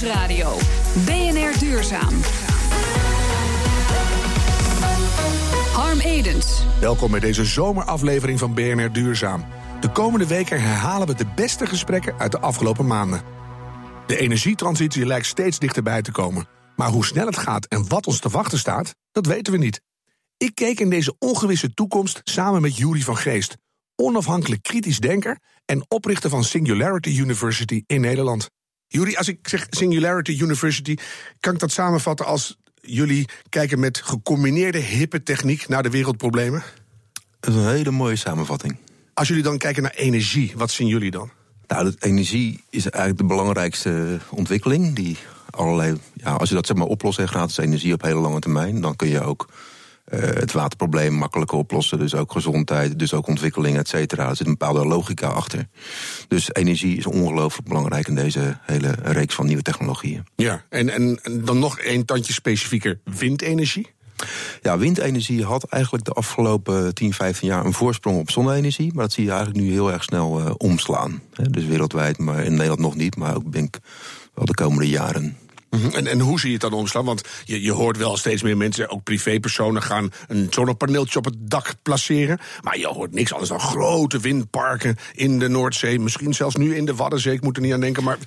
Nieuwsradio. 0.00 0.56
BNR 1.04 1.58
Duurzaam. 1.58 2.14
Harm 5.72 6.00
Edens. 6.00 6.62
Welkom 6.80 7.10
bij 7.10 7.20
deze 7.20 7.44
zomeraflevering 7.44 8.38
van 8.38 8.54
BNR 8.54 8.92
Duurzaam. 8.92 9.44
De 9.80 9.90
komende 9.90 10.26
weken 10.26 10.60
herhalen 10.60 11.06
we 11.06 11.14
de 11.14 11.26
beste 11.34 11.66
gesprekken 11.66 12.18
uit 12.18 12.32
de 12.32 12.38
afgelopen 12.38 12.86
maanden. 12.86 13.22
De 14.06 14.16
energietransitie 14.16 15.06
lijkt 15.06 15.26
steeds 15.26 15.58
dichterbij 15.58 16.02
te 16.02 16.12
komen. 16.12 16.48
Maar 16.76 16.88
hoe 16.88 17.04
snel 17.04 17.26
het 17.26 17.38
gaat 17.38 17.66
en 17.66 17.88
wat 17.88 18.06
ons 18.06 18.20
te 18.20 18.28
wachten 18.28 18.58
staat, 18.58 18.94
dat 19.12 19.26
weten 19.26 19.52
we 19.52 19.58
niet. 19.58 19.80
Ik 20.36 20.54
keek 20.54 20.80
in 20.80 20.90
deze 20.90 21.14
ongewisse 21.18 21.74
toekomst 21.74 22.20
samen 22.24 22.62
met 22.62 22.76
Jury 22.76 23.00
van 23.00 23.16
Geest, 23.16 23.56
onafhankelijk 23.96 24.62
kritisch 24.62 24.98
denker 24.98 25.38
en 25.64 25.84
oprichter 25.88 26.30
van 26.30 26.44
Singularity 26.44 27.18
University 27.18 27.82
in 27.86 28.00
Nederland. 28.00 28.48
Jury, 28.88 29.14
als 29.14 29.28
ik 29.28 29.48
zeg 29.48 29.66
Singularity 29.70 30.38
University, 30.40 30.96
kan 31.40 31.54
ik 31.54 31.58
dat 31.58 31.70
samenvatten 31.70 32.26
als 32.26 32.58
jullie 32.80 33.28
kijken 33.48 33.80
met 33.80 34.00
gecombineerde 34.04 34.78
hippe 34.78 35.22
techniek 35.22 35.68
naar 35.68 35.82
de 35.82 35.90
wereldproblemen? 35.90 36.62
Dat 37.40 37.54
is 37.54 37.60
een 37.60 37.68
hele 37.68 37.90
mooie 37.90 38.16
samenvatting. 38.16 38.76
Als 39.14 39.28
jullie 39.28 39.42
dan 39.42 39.58
kijken 39.58 39.82
naar 39.82 39.94
energie, 39.94 40.52
wat 40.56 40.70
zien 40.70 40.86
jullie 40.86 41.10
dan? 41.10 41.30
Nou, 41.66 41.94
energie 41.98 42.64
is 42.70 42.82
eigenlijk 42.90 43.18
de 43.18 43.34
belangrijkste 43.34 44.18
ontwikkeling. 44.30 44.94
Die 44.94 45.16
allerlei, 45.50 45.96
ja, 46.14 46.32
als 46.32 46.48
je 46.48 46.54
dat 46.54 46.66
zeg 46.66 46.76
maar 46.76 46.86
oplost, 46.86 47.20
gratis 47.20 47.56
energie 47.56 47.92
op 47.92 48.02
hele 48.02 48.20
lange 48.20 48.40
termijn, 48.40 48.80
dan 48.80 48.96
kun 48.96 49.08
je 49.08 49.22
ook 49.22 49.48
uh, 50.12 50.20
het 50.20 50.52
waterprobleem 50.52 51.12
makkelijker 51.12 51.58
oplossen. 51.58 51.98
Dus 51.98 52.14
ook 52.14 52.32
gezondheid, 52.32 52.98
dus 52.98 53.14
ook 53.14 53.26
ontwikkeling, 53.26 53.76
et 53.76 53.88
cetera. 53.88 54.28
Er 54.28 54.36
zit 54.36 54.46
een 54.46 54.56
bepaalde 54.58 54.86
logica 54.86 55.28
achter. 55.28 55.68
Dus 56.28 56.54
energie 56.54 56.96
is 56.96 57.06
ongelooflijk 57.06 57.68
belangrijk 57.68 58.08
in 58.08 58.14
deze 58.14 58.58
hele 58.62 58.94
reeks 59.02 59.34
van 59.34 59.46
nieuwe 59.46 59.62
technologieën. 59.62 60.26
Ja, 60.36 60.64
en, 60.68 60.88
en, 60.88 61.18
en 61.22 61.44
dan 61.44 61.58
nog 61.58 61.78
een 61.80 62.04
tandje 62.04 62.32
specifieker: 62.32 63.00
windenergie? 63.04 63.96
Ja, 64.62 64.78
windenergie 64.78 65.44
had 65.44 65.64
eigenlijk 65.64 66.04
de 66.04 66.12
afgelopen 66.12 66.94
10, 66.94 67.12
15 67.12 67.48
jaar 67.48 67.64
een 67.64 67.72
voorsprong 67.72 68.18
op 68.18 68.30
zonne-energie. 68.30 68.92
Maar 68.94 69.04
dat 69.04 69.12
zie 69.12 69.24
je 69.24 69.30
eigenlijk 69.30 69.60
nu 69.60 69.72
heel 69.72 69.92
erg 69.92 70.02
snel 70.02 70.40
uh, 70.40 70.50
omslaan. 70.56 71.22
dus 71.50 71.64
wereldwijd, 71.64 72.18
maar 72.18 72.44
in 72.44 72.54
Nederland 72.54 72.80
nog 72.80 72.94
niet. 72.94 73.16
Maar 73.16 73.36
ook 73.36 73.52
denk 73.52 73.76
ik 73.76 73.82
wel 74.34 74.44
de 74.44 74.54
komende 74.54 74.88
jaren. 74.88 75.36
Mhm. 75.70 75.88
En, 75.94 76.06
en 76.06 76.20
hoe 76.20 76.40
zie 76.40 76.48
je 76.48 76.54
het 76.54 76.70
dan 76.70 76.72
omslaan? 76.72 77.04
Want 77.04 77.22
je, 77.44 77.62
je 77.62 77.72
hoort 77.72 77.96
wel 77.96 78.16
steeds 78.16 78.42
meer 78.42 78.56
mensen, 78.56 78.90
ook 78.90 79.02
privépersonen, 79.02 79.82
gaan 79.82 80.10
een 80.26 80.46
zonnepaneeltje 80.50 81.18
op 81.18 81.24
het 81.24 81.36
dak 81.38 81.74
placeren. 81.82 82.38
Maar 82.62 82.78
je 82.78 82.86
hoort 82.86 83.14
niks 83.14 83.32
anders 83.32 83.50
dan 83.50 83.60
grote 83.60 84.18
windparken 84.18 84.96
in 85.14 85.38
de 85.38 85.48
Noordzee. 85.48 85.98
Misschien 85.98 86.34
zelfs 86.34 86.56
nu 86.56 86.76
in 86.76 86.84
de 86.84 86.94
Waddenzee, 86.94 87.34
ik 87.34 87.42
moet 87.42 87.56
er 87.56 87.62
niet 87.62 87.72
aan 87.72 87.80
denken. 87.80 88.04
Maar 88.04 88.18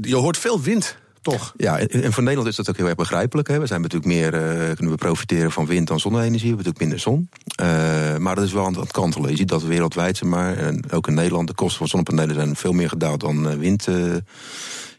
je 0.00 0.16
hoort 0.16 0.38
veel 0.38 0.60
wind. 0.60 0.96
Toch? 1.22 1.52
Ja, 1.56 1.78
en 1.78 2.12
voor 2.12 2.22
Nederland 2.22 2.48
is 2.48 2.56
dat 2.56 2.68
ook 2.68 2.76
heel 2.76 2.86
erg 2.86 2.94
begrijpelijk. 2.94 3.48
Hè. 3.48 3.60
We 3.60 3.66
zijn 3.66 3.80
natuurlijk 3.80 4.12
meer, 4.12 4.34
uh, 4.34 4.74
kunnen 4.74 4.90
we 4.90 4.94
profiteren 4.94 5.50
van 5.50 5.66
wind 5.66 5.88
dan 5.88 6.00
zonne-energie. 6.00 6.54
We 6.56 6.62
hebben 6.62 6.74
natuurlijk 6.74 7.04
minder 7.06 7.28
zon. 7.28 7.28
Uh, 7.62 8.16
maar 8.16 8.34
dat 8.34 8.44
is 8.44 8.52
wel 8.52 8.64
aan 8.64 8.78
het 8.78 8.92
kantelen. 8.92 9.30
Je 9.30 9.36
ziet 9.36 9.48
dat 9.48 9.62
wereldwijd, 9.62 10.22
maar, 10.22 10.56
en 10.56 10.90
ook 10.90 11.08
in 11.08 11.14
Nederland, 11.14 11.48
de 11.48 11.54
kosten 11.54 11.78
van 11.78 11.88
zonnepanelen 11.88 12.34
zijn 12.34 12.56
veel 12.56 12.72
meer 12.72 12.88
gedaald 12.88 13.20
dan 13.20 13.50
uh, 13.50 13.54
wind 13.54 13.88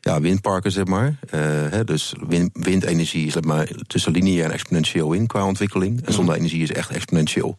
ja, 0.02 0.22
windparken, 0.22 0.72
zeg 0.72 0.86
maar. 0.86 1.08
Uh, 1.08 1.42
hè, 1.70 1.84
dus 1.84 2.14
wind, 2.28 2.50
windenergie 2.54 3.28
is 3.28 3.34
zeg 3.34 3.44
maar, 3.44 3.70
tussen 3.88 4.12
lineair 4.12 4.46
en 4.46 4.52
exponentieel 4.52 5.14
in 5.14 5.28
qua 5.28 5.46
ontwikkeling. 5.46 5.98
En 5.98 6.04
mhm. 6.04 6.12
zonne-energie 6.12 6.62
is 6.62 6.72
echt 6.72 6.90
exponentieel. 6.90 7.58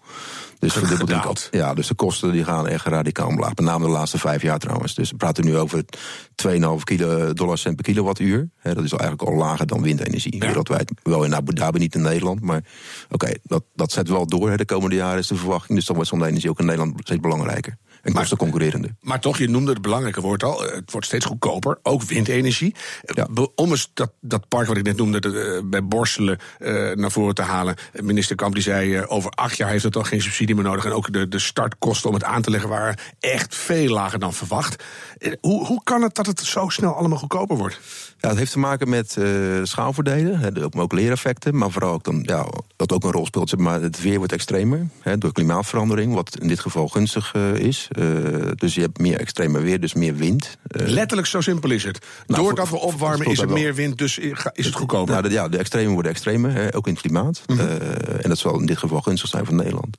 Dus, 0.58 0.72
gedaald. 0.72 1.48
ja, 1.50 1.74
dus 1.74 1.86
de 1.86 1.94
kosten 1.94 2.32
die 2.32 2.44
gaan 2.44 2.68
echt 2.68 2.86
radicaal 2.86 3.28
omlaag. 3.28 3.54
Met 3.54 3.64
name 3.64 3.84
de 3.84 3.90
laatste 3.90 4.18
vijf 4.18 4.42
jaar 4.42 4.58
trouwens. 4.58 4.94
Dus 4.94 5.10
we 5.10 5.16
praten 5.16 5.44
nu 5.44 5.56
over 5.56 5.84
2,5 6.46 6.58
kilo 6.84 7.32
dollar 7.32 7.58
cent 7.58 7.76
per 7.76 7.84
kilowattuur. 7.84 8.48
Hè, 8.56 8.74
dat 8.74 8.84
is 8.84 8.92
eigenlijk 8.92 9.30
al 9.30 9.36
lager 9.36 9.66
dan 9.66 9.82
windenergie. 9.82 10.38
Wereldwijd. 10.38 10.92
Wel 11.02 11.24
in 11.24 11.34
Abu 11.34 11.54
Dhabi, 11.54 11.78
niet 11.78 11.94
in 11.94 12.02
Nederland. 12.02 12.40
Maar 12.40 12.64
oké, 13.10 13.32
dat, 13.42 13.64
dat 13.74 13.92
zet 13.92 14.08
wel 14.08 14.26
door. 14.26 14.56
De 14.56 14.64
komende 14.64 14.96
jaren 14.96 15.18
is 15.18 15.26
de 15.26 15.36
verwachting. 15.36 15.78
Dus 15.78 15.86
dan 15.86 15.94
wordt 15.94 16.10
zonne-energie 16.10 16.50
ook 16.50 16.58
in 16.58 16.66
Nederland 16.66 16.94
steeds 17.00 17.20
belangrijker 17.20 17.76
en. 18.02 18.12
Maar 19.00 19.20
toch, 19.20 19.38
je 19.38 19.48
noemde 19.48 19.72
het 19.72 19.82
belangrijke 19.82 20.20
woord 20.20 20.42
al. 20.42 20.62
Het 20.62 20.90
wordt 20.90 21.06
steeds 21.06 21.24
goedkoper, 21.24 21.78
ook 21.82 22.02
windenergie. 22.02 22.74
Ja. 23.02 23.28
Om 23.54 23.70
eens 23.70 23.90
dat, 23.94 24.12
dat 24.20 24.48
park 24.48 24.66
wat 24.66 24.76
ik 24.76 24.84
net 24.84 24.96
noemde, 24.96 25.20
de, 25.20 25.62
bij 25.64 25.84
Borselen, 25.84 26.38
uh, 26.58 26.92
naar 26.92 27.10
voren 27.10 27.34
te 27.34 27.42
halen. 27.42 27.74
Minister 27.92 28.36
Kamp 28.36 28.54
die 28.54 28.62
zei, 28.62 28.98
uh, 28.98 29.04
over 29.06 29.30
acht 29.30 29.56
jaar 29.56 29.68
heeft 29.68 29.84
het 29.84 29.96
al 29.96 30.02
geen 30.02 30.22
subsidie 30.22 30.54
meer 30.54 30.64
nodig. 30.64 30.84
En 30.84 30.92
ook 30.92 31.12
de, 31.12 31.28
de 31.28 31.38
startkosten 31.38 32.08
om 32.08 32.14
het 32.14 32.24
aan 32.24 32.42
te 32.42 32.50
leggen 32.50 32.68
waren 32.68 32.96
echt 33.20 33.54
veel 33.54 33.92
lager 33.92 34.18
dan 34.18 34.34
verwacht. 34.34 34.84
Uh, 35.18 35.32
hoe, 35.40 35.66
hoe 35.66 35.80
kan 35.84 36.02
het 36.02 36.14
dat 36.14 36.26
het 36.26 36.40
zo 36.40 36.68
snel 36.68 36.94
allemaal 36.94 37.18
goedkoper 37.18 37.56
wordt? 37.56 37.80
Ja, 38.18 38.28
het 38.28 38.38
heeft 38.38 38.52
te 38.52 38.58
maken 38.58 38.88
met 38.88 39.16
schaalvoordelen, 39.62 40.62
ook, 40.64 40.78
ook 40.78 40.92
leereffecten. 40.92 41.56
Maar 41.56 41.70
vooral 41.70 41.92
ook 41.92 42.04
dan, 42.04 42.22
ja, 42.22 42.46
dat 42.76 42.92
ook 42.92 43.04
een 43.04 43.10
rol 43.10 43.26
speelt. 43.26 43.58
maar 43.58 43.80
het 43.80 44.02
weer 44.02 44.18
wordt 44.18 44.32
extremer 44.32 44.88
hè, 45.00 45.18
door 45.18 45.32
klimaatverandering, 45.32 46.14
wat 46.14 46.38
in 46.38 46.48
dit 46.48 46.60
geval 46.60 46.88
gunstig 46.88 47.34
is. 47.54 47.88
Uh, 47.98 48.50
dus 48.54 48.74
je 48.74 48.80
hebt 48.80 48.98
meer 48.98 49.18
extreme 49.18 49.60
weer, 49.60 49.80
dus 49.80 49.94
meer 49.94 50.16
wind. 50.16 50.58
Uh, 50.80 50.86
Letterlijk 50.86 51.28
zo 51.28 51.40
simpel 51.40 51.70
is 51.70 51.84
het. 51.84 52.06
Nou, 52.26 52.42
Doordat 52.42 52.68
we 52.68 52.78
opwarmen 52.78 53.26
is 53.26 53.38
er 53.38 53.48
meer 53.48 53.74
wind, 53.74 53.98
dus 53.98 54.18
is 54.18 54.66
het 54.66 54.74
goedkoper. 54.74 55.14
Nou, 55.14 55.30
ja, 55.32 55.48
de 55.48 55.58
extreme 55.58 55.92
worden 55.92 56.10
extremer, 56.10 56.52
hè, 56.52 56.74
ook 56.74 56.86
in 56.86 56.92
het 56.92 57.02
klimaat. 57.02 57.42
Mm 57.46 57.58
-hmm. 57.58 57.66
uh, 57.66 58.24
en 58.24 58.28
dat 58.28 58.38
zal 58.38 58.60
in 58.60 58.66
dit 58.66 58.78
geval 58.78 59.00
gunstig 59.00 59.28
zijn 59.28 59.46
voor 59.46 59.54
Nederland. 59.54 59.96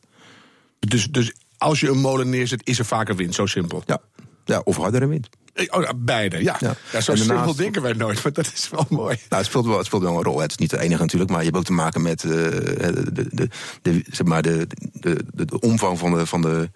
Dus, 0.80 1.08
dus 1.12 1.34
als 1.58 1.80
je 1.80 1.90
een 1.90 2.00
molen 2.00 2.30
neerzet, 2.30 2.62
is 2.64 2.80
er 2.80 2.86
vaker 2.86 3.16
wind, 3.16 3.36
zo 3.36 3.46
simpel? 3.46 3.84
Ja, 3.86 4.02
ja 4.46 4.62
of 4.64 4.78
hardere 4.78 5.08
wind. 5.08 5.30
Oh, 5.70 5.90
beide, 5.96 6.44
ja. 6.44 6.56
ja. 6.60 6.76
ja 6.92 7.02
zo 7.02 7.16
simpel 7.16 7.56
denken 7.56 7.82
wij 7.82 7.94
nooit, 7.94 8.24
maar 8.24 8.34
dat 8.34 8.52
is 8.54 8.70
wel 8.70 8.86
mooi. 8.90 9.16
Nou, 9.16 9.42
het 9.42 9.46
speelt 9.46 9.66
wel, 9.66 9.78
het 9.78 9.86
speelt 9.86 10.02
wel 10.02 10.18
een 10.18 10.24
rol. 10.24 10.40
Het 10.40 10.52
is 10.52 10.58
niet 10.58 10.70
de 10.70 10.80
enige 10.80 11.02
natuurlijk, 11.02 11.32
maar 11.32 11.40
je 11.40 11.46
hebt 11.46 11.58
ook 11.58 11.64
te 11.64 11.74
maken 11.74 12.02
met 12.02 12.24
uh, 12.24 12.32
de, 12.32 13.30
de, 13.32 13.50
de, 13.82 14.04
zeg 14.12 14.28
maar 14.28 14.42
de, 14.42 14.68
de, 14.94 15.26
de, 15.34 15.46
de 15.46 15.60
omvang 15.60 16.00
van 16.00 16.14
de, 16.14 16.26
van 16.26 16.42
de 16.42 16.70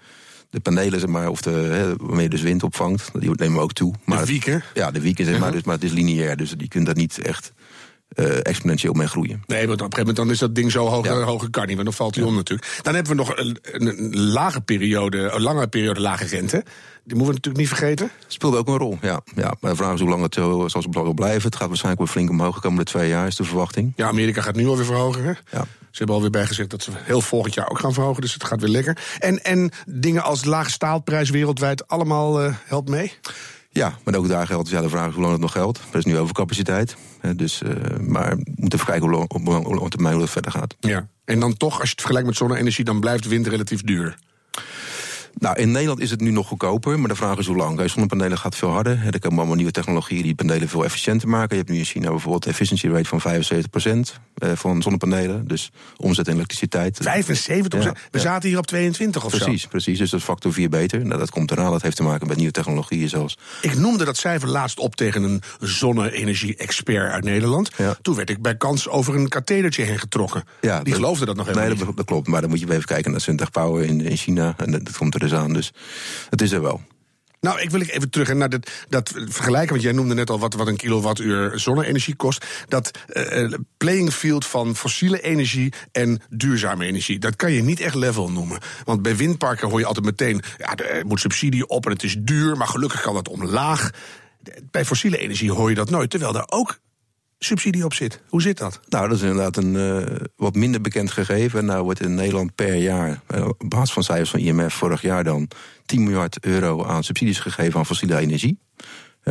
de 0.50 0.60
panelen, 0.60 1.00
zeg 1.00 1.10
maar, 1.10 1.30
of 1.30 1.42
de, 1.42 1.50
hè, 1.50 1.96
waarmee 1.96 2.24
je 2.24 2.30
dus 2.30 2.42
wind 2.42 2.64
opvangt, 2.64 3.10
die 3.20 3.32
nemen 3.36 3.62
ook 3.62 3.74
toe. 3.74 3.94
Maar 4.06 4.20
de 4.20 4.26
wieken? 4.26 4.64
Ja, 4.74 4.92
de 4.92 5.02
wieken, 5.02 5.26
zeg 5.26 5.34
maar, 5.34 5.42
uh-huh. 5.44 5.56
dus, 5.56 5.66
maar 5.66 5.76
het 5.76 5.84
is 5.84 5.92
lineair, 5.92 6.38
dus 6.38 6.52
die 6.52 6.68
kunt 6.68 6.86
daar 6.86 6.96
niet 6.96 7.20
echt 7.22 7.54
uh, 8.16 8.46
exponentieel 8.46 8.94
mee 8.94 9.08
groeien. 9.08 9.44
Nee, 9.48 9.68
want 9.68 9.82
op 9.82 9.86
een 9.86 9.94
gegeven 9.94 9.98
moment 9.98 10.16
dan 10.18 10.30
is 10.30 10.40
dat 10.40 10.56
ding 10.56 10.72
zo 10.72 10.88
hoog, 10.88 11.06
ja. 11.06 11.22
hoge 11.22 11.50
kan 11.50 11.66
niet, 11.66 11.76
want 11.76 11.88
dan 11.88 11.98
valt 11.98 12.16
hij 12.16 12.24
ja. 12.24 12.30
om 12.30 12.36
natuurlijk. 12.36 12.80
Dan 12.82 12.94
hebben 12.94 13.12
we 13.12 13.18
nog 13.18 13.38
een, 13.38 13.58
een, 13.72 14.18
lage 14.18 14.62
periode, 14.62 15.18
een 15.18 15.42
lange 15.42 15.68
periode 15.68 16.00
lage 16.00 16.26
rente. 16.26 16.64
Die 17.04 17.16
moeten 17.16 17.26
we 17.26 17.34
natuurlijk 17.34 17.58
niet 17.58 17.68
vergeten. 17.68 18.12
Speelt 18.28 18.56
ook 18.56 18.68
een 18.68 18.78
rol, 18.78 18.98
ja. 19.02 19.22
ja. 19.36 19.56
Maar 19.60 19.72
de 19.72 19.78
vraag 19.78 19.94
is 19.94 20.00
hoe 20.00 20.10
lang 20.10 20.22
het 20.22 20.34
zo 20.34 20.68
zal 20.68 20.82
het 20.82 21.16
blijven. 21.16 21.42
Het 21.42 21.56
gaat 21.56 21.68
waarschijnlijk 21.68 22.04
weer 22.04 22.14
flink 22.14 22.30
omhoog 22.30 22.56
de 22.56 22.62
komende 22.62 22.84
twee 22.84 23.10
jaar, 23.10 23.28
is 23.28 23.36
de 23.36 23.44
verwachting. 23.44 23.94
Ja, 23.96 24.08
Amerika 24.08 24.42
gaat 24.42 24.56
nu 24.56 24.68
alweer 24.68 24.86
verhogen. 24.86 25.24
Hè? 25.24 25.30
Ja. 25.30 25.66
Ze 25.98 26.04
hebben 26.04 26.16
alweer 26.16 26.32
bijgezegd 26.32 26.70
dat 26.70 26.84
ze 26.84 26.92
heel 26.94 27.22
volgend 27.22 27.54
jaar 27.54 27.70
ook 27.70 27.80
gaan 27.80 27.94
verhogen. 27.94 28.22
Dus 28.22 28.34
het 28.34 28.44
gaat 28.44 28.62
weer 28.62 28.70
lekker. 28.70 28.98
En, 29.20 29.44
en 29.44 29.72
dingen 29.86 30.24
als 30.24 30.46
lage 30.46 30.70
staalprijs 30.70 31.30
wereldwijd, 31.30 31.88
allemaal 31.88 32.44
uh, 32.44 32.54
helpt 32.66 32.90
mee? 32.90 33.14
Ja, 33.78 33.98
maar 34.04 34.16
ook 34.16 34.28
daar 34.28 34.48
geldt 34.48 34.70
ja, 34.70 34.82
de 34.82 34.90
vraag 34.90 35.14
hoe 35.14 35.22
lang 35.22 35.32
het 35.32 35.42
nog 35.42 35.52
geldt. 35.52 35.80
Er 35.92 35.98
is 35.98 36.06
nu 36.06 36.18
overcapaciteit. 36.18 36.96
Dus, 37.36 37.62
uh, 37.62 37.72
maar 38.00 38.30
we 38.30 38.44
moeten 38.56 38.80
even 38.80 38.86
kijken 38.86 39.10
hoe 39.10 39.12
lang, 39.12 39.32
op 39.66 39.74
lange 39.74 39.90
termijn 39.90 40.16
hoe 40.16 40.28
verder 40.28 40.52
gaat. 40.52 40.76
Ja. 40.80 41.08
En 41.26 41.40
dan 41.40 41.58
toch, 41.58 41.74
als 41.80 41.84
je 41.84 41.90
het 41.90 42.00
vergelijkt 42.00 42.28
met 42.28 42.38
zonne-energie, 42.38 42.86
dan 42.86 43.00
blijft 43.00 43.28
wind 43.28 43.48
relatief 43.48 43.82
duur. 43.82 44.18
Nou, 45.40 45.60
in 45.60 45.72
Nederland 45.72 46.00
is 46.00 46.10
het 46.10 46.22
nu 46.22 46.32
nog 46.32 46.48
goedkoper, 46.48 47.00
maar 47.00 47.10
de 47.10 47.16
vraag 47.16 47.38
is 47.38 47.46
hoe 47.46 47.56
lang. 47.56 47.90
Zonnepanelen 47.90 48.38
gaat 48.38 48.56
veel 48.56 48.70
harder. 48.70 49.00
Er 49.12 49.20
komen 49.20 49.38
allemaal 49.38 49.56
nieuwe 49.56 49.72
technologieën 49.72 50.24
die 50.24 50.36
panelen 50.36 50.70
veel 50.70 50.84
efficiënter 50.84 51.28
maken. 51.28 51.50
Je 51.50 51.56
hebt 51.56 51.70
nu 51.70 51.78
in 51.78 51.86
China 51.86 52.10
bijvoorbeeld 52.10 52.46
een 52.46 52.52
efficiency 52.52 52.88
rate 52.88 53.20
van 53.20 53.22
75% 53.22 54.22
eh, 54.38 54.52
van 54.56 54.82
zonnepanelen. 54.82 55.48
Dus 55.48 55.72
omzet 55.98 56.28
in 56.28 56.34
elektriciteit. 56.34 57.00
75%? 57.02 57.08
Ja, 57.80 57.96
We 58.12 58.20
zaten 58.20 58.50
hier 58.50 58.58
op 58.58 58.68
22 58.68 59.24
of 59.24 59.30
precies, 59.30 59.46
zo? 59.46 59.52
Precies, 59.52 59.68
precies. 59.68 59.98
Dus 59.98 60.10
dat 60.10 60.20
is 60.20 60.26
factor 60.26 60.54
4 60.54 60.70
beter. 60.70 61.06
Nou, 61.06 61.20
dat 61.20 61.30
komt 61.30 61.52
eraan. 61.52 61.72
Dat 61.72 61.82
heeft 61.82 61.96
te 61.96 62.04
maken 62.04 62.28
met 62.28 62.38
nieuwe 62.38 62.52
technologieën 62.52 63.10
zoals... 63.10 63.38
Ik 63.62 63.78
noemde 63.78 64.06
dat 64.06 64.18
cijfer 64.18 64.50
laatst 64.50 64.80
op 64.80 64.96
tegen 64.96 65.24
een 65.24 65.42
zonne-energie-expert 65.60 67.12
uit 67.12 67.24
Nederland. 67.24 67.72
Ja. 67.78 67.98
Toen 68.02 68.16
werd 68.16 68.30
ik 68.30 68.42
bij 68.42 68.56
kans 68.56 68.90
over 68.90 69.16
een 69.16 69.28
kathedertje 69.28 69.84
heen 69.84 70.00
getrokken. 70.00 70.44
Ja, 70.62 70.84
die 70.84 70.94
geloofde 70.94 71.26
dat 71.26 71.36
nog 71.36 71.46
helemaal 71.46 71.68
nee, 71.68 71.78
dat, 71.78 71.98
dat, 71.98 72.06
klopt. 72.06 72.28
Maar 72.28 72.42
dan 72.42 72.50
moet 72.50 72.60
je 72.60 72.72
even 72.72 72.86
kijken 72.86 73.12
naar 73.12 73.22
Sintag 73.22 73.52
Power 73.52 73.86
in, 73.86 74.02
in 74.02 74.18
China. 74.18 74.54
En 74.58 74.72
dat 74.72 74.98
komt 74.98 75.14
er 75.14 75.20
aan. 75.34 75.54
Dus 75.54 75.72
het 76.30 76.42
is 76.42 76.52
er 76.52 76.62
wel. 76.62 76.82
Nou, 77.40 77.62
ik 77.62 77.70
wil 77.70 77.82
even 77.82 78.10
terug 78.10 78.34
naar 78.34 78.50
dat, 78.50 78.70
dat 78.90 79.14
vergelijken. 79.16 79.70
Want 79.70 79.82
jij 79.82 79.92
noemde 79.92 80.14
net 80.14 80.30
al 80.30 80.40
wat, 80.40 80.54
wat 80.54 80.68
een 80.68 80.78
kilowattuur 80.78 81.60
zonne-energie 81.60 82.16
kost. 82.16 82.46
Dat 82.68 82.92
uh, 83.14 83.54
playing 83.78 84.14
field 84.14 84.46
van 84.46 84.76
fossiele 84.76 85.22
energie 85.22 85.74
en 85.92 86.22
duurzame 86.30 86.86
energie. 86.86 87.20
Dat 87.20 87.36
kan 87.36 87.52
je 87.52 87.64
niet 87.64 87.80
echt 87.80 87.96
level 87.96 88.32
noemen. 88.32 88.60
Want 88.84 89.02
bij 89.02 89.16
windparken 89.16 89.70
hoor 89.70 89.80
je 89.80 89.86
altijd 89.86 90.06
meteen. 90.06 90.42
Ja, 90.58 90.76
er 90.76 91.06
moet 91.06 91.20
subsidie 91.20 91.68
op 91.68 91.86
en 91.86 91.92
het 91.92 92.04
is 92.04 92.16
duur. 92.20 92.58
Maar 92.58 92.68
gelukkig 92.68 93.02
kan 93.02 93.14
dat 93.14 93.28
omlaag. 93.28 93.90
Bij 94.72 94.86
fossiele 94.86 95.18
energie 95.18 95.52
hoor 95.52 95.70
je 95.70 95.76
dat 95.76 95.90
nooit. 95.90 96.10
Terwijl 96.10 96.34
daar 96.34 96.48
ook 96.48 96.80
subsidie 97.40 97.86
op 97.86 97.94
zit. 97.94 98.22
Hoe 98.30 98.42
zit 98.42 98.58
dat? 98.58 98.80
Nou, 98.90 99.08
dat 99.08 99.18
is 99.18 99.24
inderdaad 99.24 99.58
een 99.58 99.74
uh, 99.74 100.16
wat 100.36 100.56
minder 100.56 100.82
bekend 100.82 101.12
gegeven. 101.12 101.66
Nou 101.66 101.84
wordt 101.84 102.02
in 102.02 102.16
Nederland 102.16 102.56
per 102.56 102.76
jaar, 102.76 103.22
uh, 103.36 103.48
op 103.48 103.70
basis 103.70 103.94
van 103.94 104.04
cijfers 104.04 104.30
van 104.30 104.40
IMF 104.40 104.74
vorig 104.74 105.02
jaar 105.02 105.24
dan, 105.24 105.48
10 105.86 106.04
miljard 106.04 106.40
euro 106.40 106.86
aan 106.86 107.04
subsidies 107.04 107.40
gegeven 107.40 107.80
aan 107.80 107.86
fossiele 107.86 108.18
energie. 108.18 108.60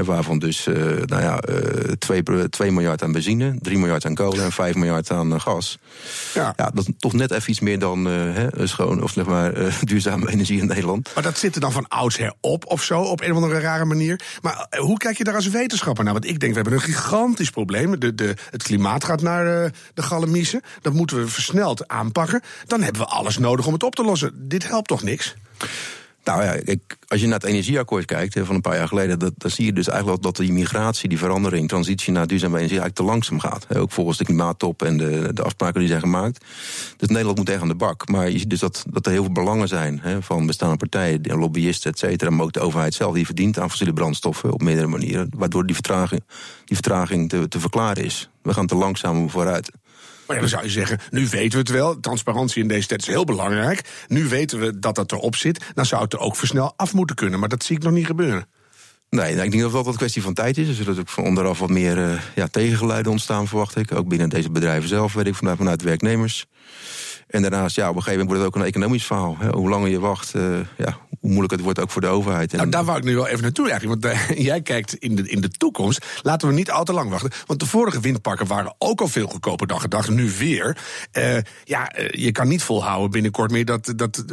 Waarvan 0.04 0.38
dus 0.38 0.66
eh, 0.66 0.74
nou 1.04 1.22
ja, 1.22 1.38
eh 1.38 1.92
2, 1.98 2.48
2 2.48 2.70
miljard 2.70 3.02
aan 3.02 3.12
benzine, 3.12 3.56
3 3.60 3.78
miljard 3.78 4.04
aan 4.06 4.14
kolen 4.14 4.44
en 4.44 4.52
5 4.52 4.74
miljard 4.74 5.10
aan 5.10 5.34
eh, 5.34 5.40
gas. 5.40 5.78
Ja. 6.34 6.52
Ja, 6.56 6.70
dat 6.74 6.88
is 6.88 6.94
toch 6.98 7.12
net 7.12 7.30
even 7.30 7.50
iets 7.50 7.60
meer 7.60 7.78
dan 7.78 8.06
eh, 8.06 8.12
hè, 8.14 8.66
schoon 8.66 9.02
of 9.02 9.12
zeg 9.12 9.26
maar 9.26 9.52
duurzame 9.80 10.30
energie 10.30 10.60
in 10.60 10.66
Nederland. 10.66 11.10
Maar 11.14 11.22
dat 11.22 11.38
zit 11.38 11.54
er 11.54 11.60
dan 11.60 11.72
van 11.72 11.88
oudsher 11.88 12.32
op 12.40 12.66
of 12.66 12.82
zo, 12.82 13.00
op 13.00 13.20
een 13.20 13.30
of 13.30 13.36
andere 13.36 13.60
rare 13.60 13.84
manier. 13.84 14.20
Maar 14.42 14.66
hoe 14.78 14.96
kijk 14.96 15.18
je 15.18 15.24
daar 15.24 15.34
als 15.34 15.48
wetenschapper 15.48 16.04
naar? 16.04 16.12
Want 16.12 16.26
ik 16.26 16.40
denk, 16.40 16.54
we 16.54 16.60
hebben 16.60 16.78
een 16.78 16.94
gigantisch 16.94 17.50
probleem. 17.50 18.00
De, 18.00 18.14
de, 18.14 18.34
het 18.50 18.62
klimaat 18.62 19.04
gaat 19.04 19.22
naar 19.22 19.72
de 19.94 20.02
galamiezen. 20.02 20.60
Dat 20.80 20.92
moeten 20.92 21.16
we 21.16 21.28
versneld 21.28 21.88
aanpakken. 21.88 22.42
Dan 22.66 22.82
hebben 22.82 23.02
we 23.02 23.08
alles 23.08 23.38
nodig 23.38 23.66
om 23.66 23.72
het 23.72 23.82
op 23.82 23.94
te 23.94 24.04
lossen. 24.04 24.48
Dit 24.48 24.68
helpt 24.68 24.88
toch 24.88 25.02
niks? 25.02 25.34
Nou 26.26 26.42
ja, 26.42 26.52
ik, 26.52 26.96
als 27.08 27.20
je 27.20 27.26
naar 27.26 27.38
het 27.38 27.48
energieakkoord 27.48 28.04
kijkt 28.04 28.38
van 28.42 28.54
een 28.54 28.60
paar 28.60 28.76
jaar 28.76 28.88
geleden, 28.88 29.18
dat, 29.18 29.32
dan 29.36 29.50
zie 29.50 29.64
je 29.64 29.72
dus 29.72 29.88
eigenlijk 29.88 30.22
dat 30.22 30.36
die 30.36 30.52
migratie, 30.52 31.08
die 31.08 31.18
verandering, 31.18 31.68
transitie 31.68 32.12
naar 32.12 32.26
duurzame 32.26 32.56
energie 32.56 32.80
eigenlijk 32.80 33.08
te 33.08 33.14
langzaam 33.14 33.40
gaat. 33.40 33.76
Ook 33.76 33.92
volgens 33.92 34.18
de 34.18 34.24
klimaattop 34.24 34.82
en 34.82 34.96
de, 34.96 35.30
de 35.32 35.42
afspraken 35.42 35.80
die 35.80 35.88
zijn 35.88 36.00
gemaakt. 36.00 36.44
Dus 36.96 37.08
Nederland 37.08 37.38
moet 37.38 37.48
echt 37.48 37.60
aan 37.60 37.68
de 37.68 37.74
bak. 37.74 38.08
Maar 38.08 38.30
je 38.30 38.38
ziet 38.38 38.50
dus 38.50 38.60
dat, 38.60 38.84
dat 38.90 39.06
er 39.06 39.12
heel 39.12 39.22
veel 39.22 39.32
belangen 39.32 39.68
zijn 39.68 40.02
van 40.20 40.46
bestaande 40.46 40.76
partijen, 40.76 41.20
lobbyisten, 41.22 41.90
et 41.90 41.98
cetera. 41.98 42.30
Maar 42.30 42.44
ook 42.44 42.52
de 42.52 42.60
overheid 42.60 42.94
zelf, 42.94 43.14
die 43.14 43.26
verdient 43.26 43.58
aan 43.58 43.70
fossiele 43.70 43.92
brandstoffen 43.92 44.52
op 44.52 44.62
meerdere 44.62 44.86
manieren. 44.86 45.30
Waardoor 45.36 45.66
die 45.66 45.74
vertraging, 45.74 46.22
die 46.64 46.76
vertraging 46.76 47.28
te, 47.28 47.48
te 47.48 47.60
verklaren 47.60 48.04
is. 48.04 48.30
We 48.42 48.52
gaan 48.52 48.66
te 48.66 48.74
langzaam 48.74 49.30
vooruit. 49.30 49.70
Maar 50.26 50.36
ja, 50.36 50.42
dan 50.42 50.50
zou 50.50 50.64
je 50.64 50.70
zeggen, 50.70 50.98
nu 51.10 51.28
weten 51.28 51.52
we 51.52 51.58
het 51.58 51.68
wel. 51.68 52.00
Transparantie 52.00 52.62
in 52.62 52.68
deze 52.68 52.86
tijd 52.86 53.00
is 53.00 53.06
heel 53.06 53.24
belangrijk. 53.24 54.04
Nu 54.08 54.28
weten 54.28 54.60
we 54.60 54.78
dat 54.78 54.94
dat 54.94 55.12
erop 55.12 55.36
zit. 55.36 55.64
Dan 55.74 55.86
zou 55.86 56.02
het 56.02 56.12
er 56.12 56.18
ook 56.18 56.36
versnel 56.36 56.72
af 56.76 56.92
moeten 56.92 57.16
kunnen. 57.16 57.40
Maar 57.40 57.48
dat 57.48 57.64
zie 57.64 57.76
ik 57.76 57.82
nog 57.82 57.92
niet 57.92 58.06
gebeuren. 58.06 58.48
Nee, 59.10 59.34
nou, 59.34 59.44
ik 59.44 59.50
denk 59.50 59.62
dat 59.62 59.72
het 59.72 59.82
wel 59.82 59.92
een 59.92 59.98
kwestie 59.98 60.22
van 60.22 60.34
tijd 60.34 60.58
is. 60.58 60.68
Er 60.68 60.74
zullen 60.74 60.98
ook 60.98 61.08
van 61.08 61.24
onderaf 61.24 61.58
wat 61.58 61.70
meer 61.70 61.98
uh, 61.98 62.20
ja, 62.34 62.46
tegengeluiden 62.46 63.12
ontstaan, 63.12 63.48
verwacht 63.48 63.76
ik. 63.76 63.94
Ook 63.94 64.08
binnen 64.08 64.28
deze 64.28 64.50
bedrijven 64.50 64.88
zelf, 64.88 65.12
weet 65.12 65.26
ik 65.26 65.34
vanuit, 65.34 65.56
vanuit 65.56 65.82
werknemers. 65.82 66.46
En 67.26 67.42
daarnaast, 67.42 67.76
ja, 67.76 67.88
op 67.88 67.96
een 67.96 68.02
gegeven 68.02 68.18
moment 68.18 68.28
wordt 68.28 68.54
het 68.54 68.54
ook 68.54 68.62
een 68.62 68.68
economisch 68.68 69.06
verhaal. 69.06 69.36
Hè. 69.38 69.48
Hoe 69.48 69.68
langer 69.68 69.88
je 69.88 70.00
wacht, 70.00 70.34
uh, 70.34 70.58
ja, 70.76 70.98
hoe 71.20 71.30
moeilijk 71.30 71.52
het 71.52 71.60
wordt 71.60 71.80
ook 71.80 71.90
voor 71.90 72.00
de 72.00 72.06
overheid. 72.06 72.52
Nou, 72.52 72.68
daar 72.68 72.84
wou 72.84 72.98
ik 72.98 73.04
nu 73.04 73.14
wel 73.14 73.26
even 73.26 73.42
naartoe 73.42 73.70
eigenlijk. 73.70 74.02
Want 74.02 74.14
uh, 74.14 74.38
jij 74.48 74.62
kijkt 74.62 74.94
in 74.94 75.16
de, 75.16 75.28
in 75.28 75.40
de 75.40 75.48
toekomst. 75.48 76.06
Laten 76.22 76.48
we 76.48 76.54
niet 76.54 76.70
al 76.70 76.84
te 76.84 76.92
lang 76.92 77.10
wachten. 77.10 77.30
Want 77.46 77.60
de 77.60 77.66
vorige 77.66 78.00
windparken 78.00 78.46
waren 78.46 78.74
ook 78.78 79.00
al 79.00 79.08
veel 79.08 79.26
goedkoper 79.26 79.66
dan 79.66 79.80
gedacht. 79.80 80.10
Nu 80.10 80.30
weer. 80.38 80.78
Uh, 81.12 81.36
ja, 81.64 81.92
je 82.10 82.32
kan 82.32 82.48
niet 82.48 82.62
volhouden 82.62 83.10
binnenkort 83.10 83.50
meer 83.50 83.64
dat, 83.64 83.92
dat 83.96 84.24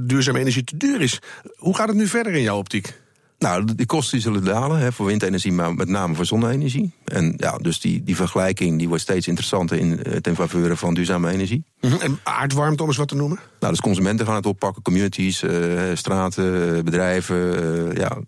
duurzame 0.00 0.38
energie 0.38 0.64
te 0.64 0.76
duur 0.76 1.00
is. 1.00 1.18
Hoe 1.56 1.76
gaat 1.76 1.88
het 1.88 1.96
nu 1.96 2.06
verder 2.06 2.32
in 2.32 2.42
jouw 2.42 2.58
optiek? 2.58 3.02
Nou, 3.44 3.64
die 3.74 3.86
kosten 3.86 4.20
zullen 4.20 4.44
dalen 4.44 4.78
hè, 4.78 4.92
voor 4.92 5.06
windenergie, 5.06 5.52
maar 5.52 5.74
met 5.74 5.88
name 5.88 6.14
voor 6.14 6.24
zonne-energie. 6.24 6.92
En 7.04 7.34
ja, 7.36 7.58
dus 7.58 7.80
die, 7.80 8.02
die 8.02 8.16
vergelijking 8.16 8.78
die 8.78 8.88
wordt 8.88 9.02
steeds 9.02 9.28
interessanter 9.28 9.78
in, 9.78 10.02
ten 10.20 10.34
faveur 10.34 10.76
van 10.76 10.94
duurzame 10.94 11.30
energie. 11.30 11.64
Mm-hmm. 11.80 12.00
En 12.00 12.18
aardwarmte, 12.22 12.82
om 12.82 12.88
eens 12.88 12.98
wat 12.98 13.08
te 13.08 13.14
noemen? 13.14 13.38
Nou, 13.60 13.72
dus 13.72 13.80
consumenten 13.80 14.26
gaan 14.26 14.34
het 14.34 14.46
oppakken, 14.46 14.82
communities, 14.82 15.42
uh, 15.42 15.50
straten, 15.94 16.84
bedrijven, 16.84 17.36
uh, 17.36 17.96
ja. 17.96 18.18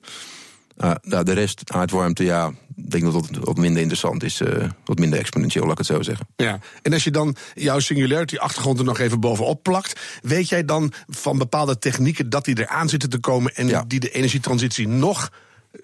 Uh, 0.79 0.91
nou, 1.03 1.25
de 1.25 1.33
rest, 1.33 1.73
aardwarmte, 1.73 2.25
ja, 2.25 2.53
ik 2.77 2.91
denk 2.91 3.05
dat 3.05 3.13
dat 3.13 3.29
wat 3.31 3.57
minder 3.57 3.79
interessant 3.79 4.23
is. 4.23 4.41
Uh, 4.41 4.65
wat 4.85 4.99
minder 4.99 5.19
exponentieel, 5.19 5.63
laat 5.63 5.73
ik 5.73 5.79
het 5.79 5.87
zo 5.87 6.03
zeggen. 6.03 6.27
Ja, 6.37 6.59
en 6.83 6.93
als 6.93 7.05
je 7.05 7.11
dan 7.11 7.37
jouw 7.55 7.79
singularity-achtergrond 7.79 8.79
er 8.79 8.85
nog 8.85 8.99
even 8.99 9.21
bovenop 9.21 9.63
plakt... 9.63 10.01
weet 10.23 10.49
jij 10.49 10.65
dan 10.65 10.93
van 11.07 11.39
bepaalde 11.39 11.79
technieken 11.79 12.31
dat 12.31 12.45
die 12.45 12.59
eraan 12.59 12.89
zitten 12.89 13.11
te 13.11 13.19
komen... 13.19 13.55
en 13.55 13.69
ja. 13.69 13.85
die 13.87 14.01
de 14.01 14.11
energietransitie 14.11 14.89
nog 14.89 15.31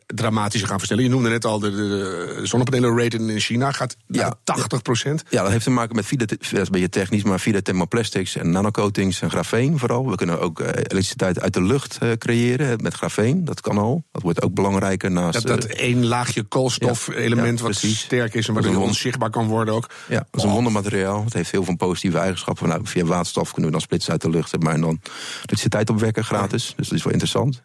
dramatischer 0.06 0.68
gaan 0.68 0.76
verstellen. 0.76 1.04
Je 1.04 1.10
noemde 1.10 1.28
net 1.28 1.44
al 1.44 1.58
de, 1.58 1.70
de, 1.70 1.76
de 1.76 2.46
zonnepanelen-rate 2.46 3.16
in 3.16 3.40
China 3.40 3.72
gaat 3.72 3.96
naar 4.06 4.20
ja, 4.20 4.34
80 4.44 4.82
procent. 4.82 5.22
Ja, 5.28 5.42
dat 5.42 5.50
heeft 5.50 5.64
te 5.64 5.70
maken 5.70 5.96
met 5.96 6.10
dat 6.18 6.36
is 6.40 6.52
een 6.52 6.66
beetje 6.70 6.88
technisch, 6.88 7.22
maar 7.22 7.38
fide 7.38 7.62
thermoplastics 7.62 8.36
en 8.36 8.50
nanocoatings 8.50 9.20
en 9.20 9.30
grafeen 9.30 9.78
vooral. 9.78 10.10
We 10.10 10.16
kunnen 10.16 10.40
ook 10.40 10.60
uh, 10.60 10.66
elektriciteit 10.66 11.40
uit 11.40 11.54
de 11.54 11.62
lucht 11.62 11.98
uh, 12.02 12.12
creëren 12.12 12.82
met 12.82 12.94
grafeen. 12.94 13.44
Dat 13.44 13.60
kan 13.60 13.78
al. 13.78 14.04
Dat 14.12 14.22
wordt 14.22 14.42
ook 14.42 14.54
belangrijker 14.54 15.10
naast. 15.10 15.46
Dat, 15.46 15.60
dat 15.60 15.64
uh, 15.64 15.80
één 15.80 16.06
laagje 16.06 16.42
koolstof-element 16.42 17.58
ja, 17.58 17.64
wat 17.64 17.74
sterk 17.74 18.34
is 18.34 18.48
en 18.48 18.54
het 18.54 18.76
onzichtbaar 18.76 19.30
kan 19.30 19.46
worden 19.46 19.74
ook. 19.74 19.90
Ja, 20.08 20.26
dat 20.30 20.40
is 20.40 20.42
een 20.42 20.50
wondermateriaal. 20.50 21.24
Het 21.24 21.32
heeft 21.32 21.50
heel 21.50 21.64
veel 21.64 21.76
positieve 21.76 22.18
eigenschappen. 22.18 22.68
Nou, 22.68 22.80
via 22.84 23.04
waterstof 23.04 23.52
kunnen 23.52 23.64
we 23.64 23.76
dan 23.76 23.80
splitsen 23.80 24.12
uit 24.12 24.22
de 24.22 24.30
lucht, 24.30 24.62
maar 24.62 24.74
en 24.74 24.80
dan 24.80 25.00
elektriciteit 25.36 25.90
opwekken 25.90 26.24
gratis. 26.24 26.72
Dus 26.76 26.88
dat 26.88 26.98
is 26.98 27.04
wel 27.04 27.12
interessant 27.12 27.62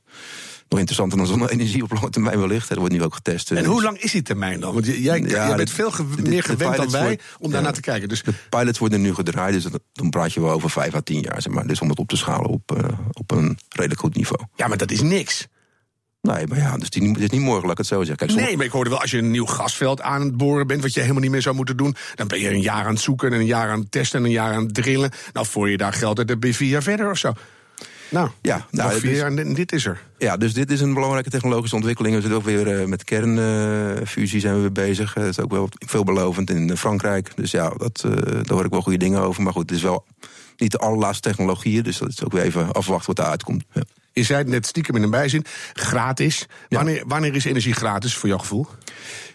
nog 0.69 0.80
interessanter 0.80 1.18
dan 1.18 1.28
zonne-energie 1.28 1.84
op 1.84 1.92
lange 1.92 2.10
termijn 2.10 2.40
wellicht. 2.40 2.69
Dat 2.69 2.78
wordt 2.78 2.94
nu 2.94 3.04
ook 3.04 3.14
getest. 3.14 3.52
En 3.52 3.66
hoe 3.66 3.84
lang 3.84 3.98
is 3.98 4.12
die 4.12 4.22
termijn 4.22 4.60
dan? 4.60 4.74
Want 4.74 4.86
jij, 4.86 5.19
ja, 5.19 5.56
bent 5.56 5.72
veel 5.72 5.92
ge 5.92 6.06
de, 6.16 6.30
meer 6.30 6.44
gewend 6.44 6.75
dan 6.75 6.92
wij 6.92 7.04
wordt, 7.04 7.24
om 7.40 7.52
daarnaar 7.52 7.69
ja, 7.69 7.75
te 7.75 7.81
kijken. 7.81 8.10
Dus 8.10 8.24
de 8.24 8.34
pilots 8.50 8.80
worden 8.80 9.02
nu 9.02 9.14
gedraaid, 9.14 9.54
dus 9.54 9.68
dan 9.94 10.10
praat 10.10 10.34
je 10.34 10.42
wel 10.42 10.52
over 10.52 10.69
vijf 10.69 10.94
à 10.94 11.02
tien 11.02 11.22
jaar. 11.22 11.42
Zeg 11.42 11.54
maar. 11.54 11.68
Dus 11.68 11.81
om 11.81 11.90
het 11.90 12.00
op 12.00 12.08
te 12.08 12.18
schalen 12.18 12.50
op, 12.50 12.72
uh, 12.78 13.00
op 13.12 13.31
een 13.31 13.58
redelijk 13.69 14.00
goed 14.00 14.16
niveau. 14.16 14.44
Ja, 14.56 14.68
maar 14.68 14.78
dat 14.78 14.92
is 14.92 15.02
niks. 15.02 15.48
Nee, 16.22 16.48
maar 16.48 16.58
ja, 16.58 16.78
dus 16.78 16.90
die, 16.90 17.10
het 17.10 17.19
is 17.19 17.30
niet 17.30 17.42
morgen, 17.42 17.62
laat 17.62 17.72
ik 17.72 17.78
het 17.78 17.88
zo 17.88 17.98
zeggen. 17.98 18.18
Kijk, 18.18 18.30
soms... 18.30 18.44
Nee, 18.44 18.58
maar 18.58 18.66
ik 18.66 18.72
hoorde 18.72 18.90
wel, 18.90 19.02
als 19.02 19.12
je 19.12 19.18
een 19.18 19.31
nieuw 19.31 19.46
gasveld 19.46 20.02
aan 20.02 20.22
het 20.22 20.38
boren 20.38 20.68
bent... 20.68 20.81
wat 20.81 20.94
je 20.94 21.00
helemaal 21.00 21.22
niet 21.22 21.31
meer 21.31 21.42
zou 21.42 21.56
moeten 21.56 21.78
doen... 21.78 21.96
dan 22.16 22.28
ben 22.28 22.40
je 22.40 22.50
een 22.50 22.62
jaar 22.62 22.86
aan 22.86 22.94
het 22.94 23.02
zoeken 23.02 23.34
en 23.34 23.40
een 23.40 23.46
jaar 23.46 23.69
aan 23.69 23.80
het 23.80 23.92
testen... 23.92 24.19
en 24.19 24.25
een 24.25 24.31
jaar 24.31 24.54
aan 24.54 24.64
het 24.64 24.74
drillen. 24.74 25.12
Nou, 25.34 25.46
voor 25.46 25.69
je 25.69 25.78
daar 25.78 25.94
geld 25.94 26.25
ben 26.25 26.38
je 26.40 26.54
vier 26.54 26.69
jaar 26.69 26.84
verder 26.84 27.10
of 27.10 27.18
zo. 27.18 27.34
Nou, 28.09 28.30
ja, 28.42 28.65
nou, 28.71 28.92
vier 29.00 29.09
dus, 29.09 29.19
jaar 29.19 29.36
en 29.36 29.54
dit 29.54 29.71
is 29.71 29.86
er. 29.86 30.04
Ja, 30.18 30.38
dus 30.38 30.54
dit 30.54 30.71
is 30.71 30.81
een 30.81 30.94
belangrijke 30.94 31.30
technologische 31.30 31.75
ontwikkeling. 31.75 32.15
We 32.15 32.21
zitten 32.21 32.39
ook 32.39 32.45
weer 32.45 32.80
uh, 32.80 32.86
met 32.86 33.04
kernfusie 33.04 34.36
uh, 34.36 34.42
zijn 34.42 34.56
we 34.56 34.62
weer 34.62 34.71
bezig. 34.71 35.13
dat 35.13 35.25
is 35.25 35.39
ook 35.39 35.51
wel 35.51 35.69
veelbelovend 35.71 36.50
in 36.50 36.77
Frankrijk. 36.77 37.31
Dus 37.36 37.51
ja, 37.51 37.69
dat, 37.69 38.01
daar 38.01 38.44
hoor 38.48 38.65
ik 38.65 38.71
wel 38.71 38.81
goede 38.81 38.98
dingen 38.98 39.21
over. 39.21 39.44
Maar 39.44 39.54
goed, 39.54 39.69
het 39.69 39.77
is 39.77 39.83
wel 39.83 40.06
niet 40.57 40.71
de 40.71 40.77
allerlaatste 40.77 41.30
technologieën. 41.30 41.83
Dus 41.83 41.98
dat 41.98 42.09
is 42.09 42.24
ook 42.24 42.31
weer 42.31 42.44
even 42.44 42.71
afwachten 42.71 43.15
wat 43.15 43.25
eruit 43.25 43.44
komt. 43.44 43.63
Ja. 43.71 43.81
Je 44.18 44.24
zei 44.24 44.40
het 44.40 44.48
net 44.48 44.66
stiekem 44.66 44.96
in 44.96 45.04
een 45.04 45.10
bijzin, 45.10 45.46
gratis. 45.74 46.46
Wanneer, 46.69 47.04
wanneer 47.08 47.36
is 47.36 47.46
energie 47.46 47.74
gratis 47.74 48.16
voor 48.16 48.30
jouw 48.30 48.38
gevoel? 48.38 48.68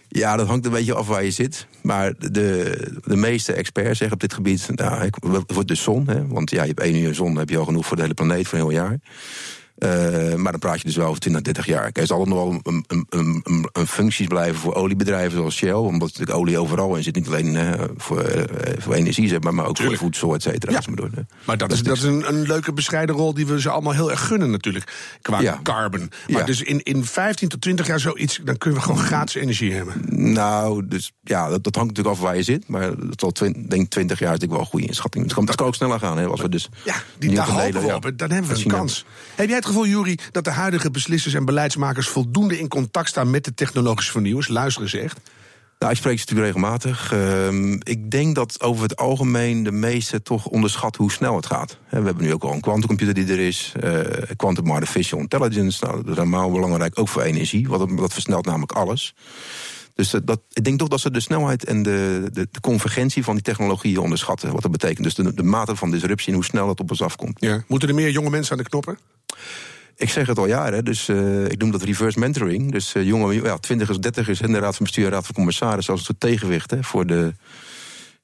Ja, 0.08 0.36
dat 0.36 0.46
hangt 0.46 0.64
een 0.66 0.72
beetje 0.72 0.94
af 0.94 1.06
waar 1.06 1.24
je 1.24 1.30
zit. 1.30 1.66
Maar 1.82 2.12
de, 2.18 3.00
de 3.04 3.16
meeste 3.16 3.52
experts 3.52 3.98
zeggen 3.98 4.12
op 4.12 4.20
dit 4.20 4.34
gebied... 4.34 4.68
Nou, 4.74 5.10
wordt 5.46 5.68
de 5.68 5.74
zon, 5.74 6.08
hè, 6.08 6.26
want 6.26 6.50
ja, 6.50 6.62
je 6.62 6.68
hebt 6.68 6.80
één 6.80 6.96
uur 6.96 7.14
zon... 7.14 7.36
heb 7.36 7.48
je 7.48 7.58
al 7.58 7.64
genoeg 7.64 7.86
voor 7.86 7.96
de 7.96 8.02
hele 8.02 8.14
planeet 8.14 8.48
voor 8.48 8.58
een 8.58 8.64
heel 8.64 8.74
jaar. 8.74 8.98
Uh, 9.78 10.34
maar 10.34 10.52
dan 10.52 10.60
praat 10.60 10.78
je 10.78 10.84
dus 10.84 10.96
wel 10.96 11.06
over 11.06 11.20
20, 11.20 11.42
30 11.42 11.66
jaar. 11.66 11.82
Kijk, 11.82 11.98
er 11.98 12.06
zal 12.06 12.24
nog 12.24 12.38
wel 12.38 12.60
een, 12.62 12.84
een, 12.88 13.06
een, 13.08 13.68
een, 13.72 13.86
functies 13.86 14.26
blijven 14.26 14.60
voor 14.60 14.74
oliebedrijven 14.74 15.38
zoals 15.38 15.56
Shell. 15.56 15.72
Omdat 15.72 16.08
natuurlijk 16.08 16.38
olie 16.38 16.58
overal 16.58 16.96
in 16.96 17.02
zit. 17.02 17.14
Niet 17.14 17.26
alleen 17.26 17.54
uh, 17.54 17.72
voor, 17.96 18.36
uh, 18.36 18.42
voor 18.78 18.94
energie, 18.94 19.28
zeg 19.28 19.40
maar, 19.40 19.54
maar 19.54 19.66
ook 19.66 19.74
Tuurlijk. 19.74 19.98
voor 19.98 20.06
voedsel, 20.06 20.34
et 20.34 20.42
cetera. 20.42 20.72
Ja. 20.72 20.80
Maar 21.44 21.58
dat, 21.58 21.68
dat 21.68 21.78
is, 21.78 21.82
dat 21.82 21.96
is 21.96 22.02
een, 22.02 22.28
een 22.28 22.42
leuke 22.42 22.72
bescheiden 22.72 23.14
rol 23.14 23.34
die 23.34 23.46
we 23.46 23.60
ze 23.60 23.70
allemaal 23.70 23.92
heel 23.92 24.10
erg 24.10 24.26
gunnen 24.26 24.50
natuurlijk. 24.50 25.16
Qua 25.22 25.40
ja. 25.40 25.60
carbon. 25.62 26.10
Maar 26.28 26.40
ja. 26.40 26.46
dus 26.46 26.62
in, 26.62 26.82
in 26.82 27.04
15 27.04 27.48
tot 27.48 27.60
20 27.60 27.86
jaar 27.86 28.00
zoiets, 28.00 28.40
dan 28.44 28.58
kunnen 28.58 28.80
we 28.80 28.86
gewoon 28.86 29.02
gratis 29.02 29.34
energie 29.34 29.72
hebben. 29.72 29.94
Nou, 30.32 30.86
dus 30.86 31.12
ja, 31.22 31.48
dat, 31.48 31.64
dat 31.64 31.74
hangt 31.74 31.90
natuurlijk 31.90 32.16
af 32.16 32.22
waar 32.22 32.36
je 32.36 32.42
zit. 32.42 32.68
Maar 32.68 32.96
dat 32.96 33.20
zal 33.20 33.30
twin, 33.30 33.66
denk 33.68 33.90
20 33.90 34.18
jaar 34.18 34.34
is 34.34 34.40
natuurlijk 34.40 34.52
wel 34.52 34.60
een 34.60 34.66
goede 34.66 34.86
inschatting. 34.86 35.24
Het 35.24 35.34
kan, 35.34 35.44
dat 35.44 35.54
kan 35.54 35.66
ook 35.66 35.74
sneller 35.74 35.98
gaan. 35.98 36.18
Hè, 36.18 36.26
als 36.26 36.40
we 36.40 36.48
dus 36.48 36.68
ja, 36.84 36.94
die, 37.18 37.34
daar 37.34 37.48
hopen 37.48 37.82
we 37.82 37.94
op. 37.94 38.10
Dan 38.16 38.30
hebben 38.30 38.50
we 38.50 38.56
een 38.56 38.70
kans. 38.70 39.04
Heb 39.34 39.48
jij 39.48 39.60
het 39.62 39.70
gevoel, 39.70 39.86
Jury, 39.86 40.18
dat 40.30 40.44
de 40.44 40.50
huidige 40.50 40.90
beslissers 40.90 41.34
en 41.34 41.44
beleidsmakers 41.44 42.08
voldoende 42.08 42.58
in 42.58 42.68
contact 42.68 43.08
staan 43.08 43.30
met 43.30 43.44
de 43.44 43.54
technologische 43.54 44.12
vernieuwers? 44.12 44.48
Luisteren 44.48 44.88
ze 44.88 45.00
echt? 45.00 45.20
Nou, 45.78 45.94
ik 45.94 46.00
spreek 46.00 46.18
ze 46.18 46.24
natuurlijk 46.28 46.54
regelmatig. 46.54 47.12
Uh, 47.12 47.72
ik 47.82 48.10
denk 48.10 48.34
dat 48.34 48.60
over 48.60 48.82
het 48.82 48.96
algemeen 48.96 49.62
de 49.62 49.72
meesten 49.72 50.22
toch 50.22 50.46
onderschat 50.46 50.96
hoe 50.96 51.12
snel 51.12 51.36
het 51.36 51.46
gaat. 51.46 51.78
We 51.88 51.96
hebben 51.96 52.24
nu 52.24 52.32
ook 52.32 52.42
al 52.42 52.52
een 52.52 52.60
quantumcomputer 52.60 53.14
die 53.14 53.26
er 53.26 53.38
is. 53.38 53.72
Uh, 53.84 54.00
quantum 54.36 54.70
artificial 54.70 55.20
intelligence, 55.20 55.84
nou, 55.84 55.96
dat 55.96 56.08
is 56.08 56.16
helemaal 56.16 56.50
belangrijk, 56.50 56.98
ook 56.98 57.08
voor 57.08 57.22
energie. 57.22 57.68
Want 57.68 57.98
dat 57.98 58.12
versnelt 58.12 58.44
namelijk 58.44 58.72
alles. 58.72 59.14
Dus 59.94 60.10
dat, 60.24 60.40
ik 60.52 60.64
denk 60.64 60.78
toch 60.78 60.88
dat 60.88 61.00
ze 61.00 61.10
de 61.10 61.20
snelheid 61.20 61.64
en 61.64 61.82
de, 61.82 62.28
de, 62.32 62.48
de, 62.50 62.60
convergentie 62.60 63.24
van 63.24 63.34
die 63.34 63.42
technologieën 63.42 63.98
onderschatten. 63.98 64.52
Wat 64.52 64.62
dat 64.62 64.70
betekent. 64.70 65.04
Dus 65.04 65.14
de, 65.14 65.34
de 65.34 65.42
mate 65.42 65.76
van 65.76 65.90
disruptie 65.90 66.28
en 66.28 66.34
hoe 66.34 66.44
snel 66.44 66.68
het 66.68 66.80
op 66.80 66.90
ons 66.90 67.02
afkomt. 67.02 67.40
Ja. 67.40 67.64
Moeten 67.66 67.88
er 67.88 67.94
meer 67.94 68.10
jonge 68.10 68.30
mensen 68.30 68.52
aan 68.52 68.62
de 68.62 68.68
knoppen? 68.68 68.98
Ik 69.96 70.10
zeg 70.10 70.26
het 70.26 70.38
al 70.38 70.46
jaren, 70.46 70.84
dus 70.84 71.08
uh, 71.08 71.44
ik 71.44 71.58
noem 71.58 71.70
dat 71.70 71.82
reverse 71.82 72.18
mentoring. 72.18 72.72
Dus 72.72 72.94
uh, 72.94 73.06
jonge 73.06 73.42
ja, 73.42 73.56
twintigers, 73.56 73.98
dertigers 73.98 74.40
en 74.40 74.52
de 74.52 74.58
raad 74.58 74.76
van 74.76 74.84
bestuur 74.84 75.04
en 75.04 75.10
raad 75.10 75.26
van 75.26 75.34
commissaris... 75.34 75.90
als 75.90 75.98
een 75.98 76.04
soort 76.04 76.20
tegenwicht 76.20 76.70
hè, 76.70 76.82
voor 76.82 77.06
de, 77.06 77.32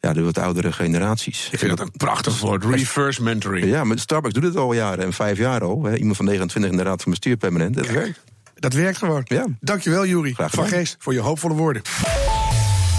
ja, 0.00 0.12
de 0.12 0.22
wat 0.22 0.38
oudere 0.38 0.72
generaties. 0.72 1.48
Ik 1.50 1.58
vind 1.58 1.76
dat 1.76 1.86
een 1.86 1.92
prachtig 1.96 2.40
woord, 2.40 2.64
reverse 2.64 3.22
mentoring. 3.22 3.66
Ja, 3.66 3.84
maar 3.84 3.98
Starbucks 3.98 4.34
doet 4.34 4.42
het 4.42 4.56
al 4.56 4.72
jaren 4.72 5.04
en 5.04 5.12
vijf 5.12 5.38
jaar 5.38 5.62
al. 5.62 5.84
Hè. 5.84 5.96
Iemand 5.96 6.16
van 6.16 6.24
29 6.24 6.70
in 6.70 6.76
de 6.76 6.82
raad 6.82 7.02
van 7.02 7.10
bestuur 7.10 7.36
permanent. 7.36 7.74
Dat 7.74 7.86
werkt. 7.86 8.20
Dat 8.54 8.72
werkt 8.72 8.98
gewoon. 8.98 9.22
Ja. 9.24 9.46
Dankjewel, 9.60 10.06
Jury 10.06 10.34
van 10.36 10.66
Geest, 10.66 10.96
voor 10.98 11.12
je 11.12 11.20
hoopvolle 11.20 11.54
woorden. 11.54 11.82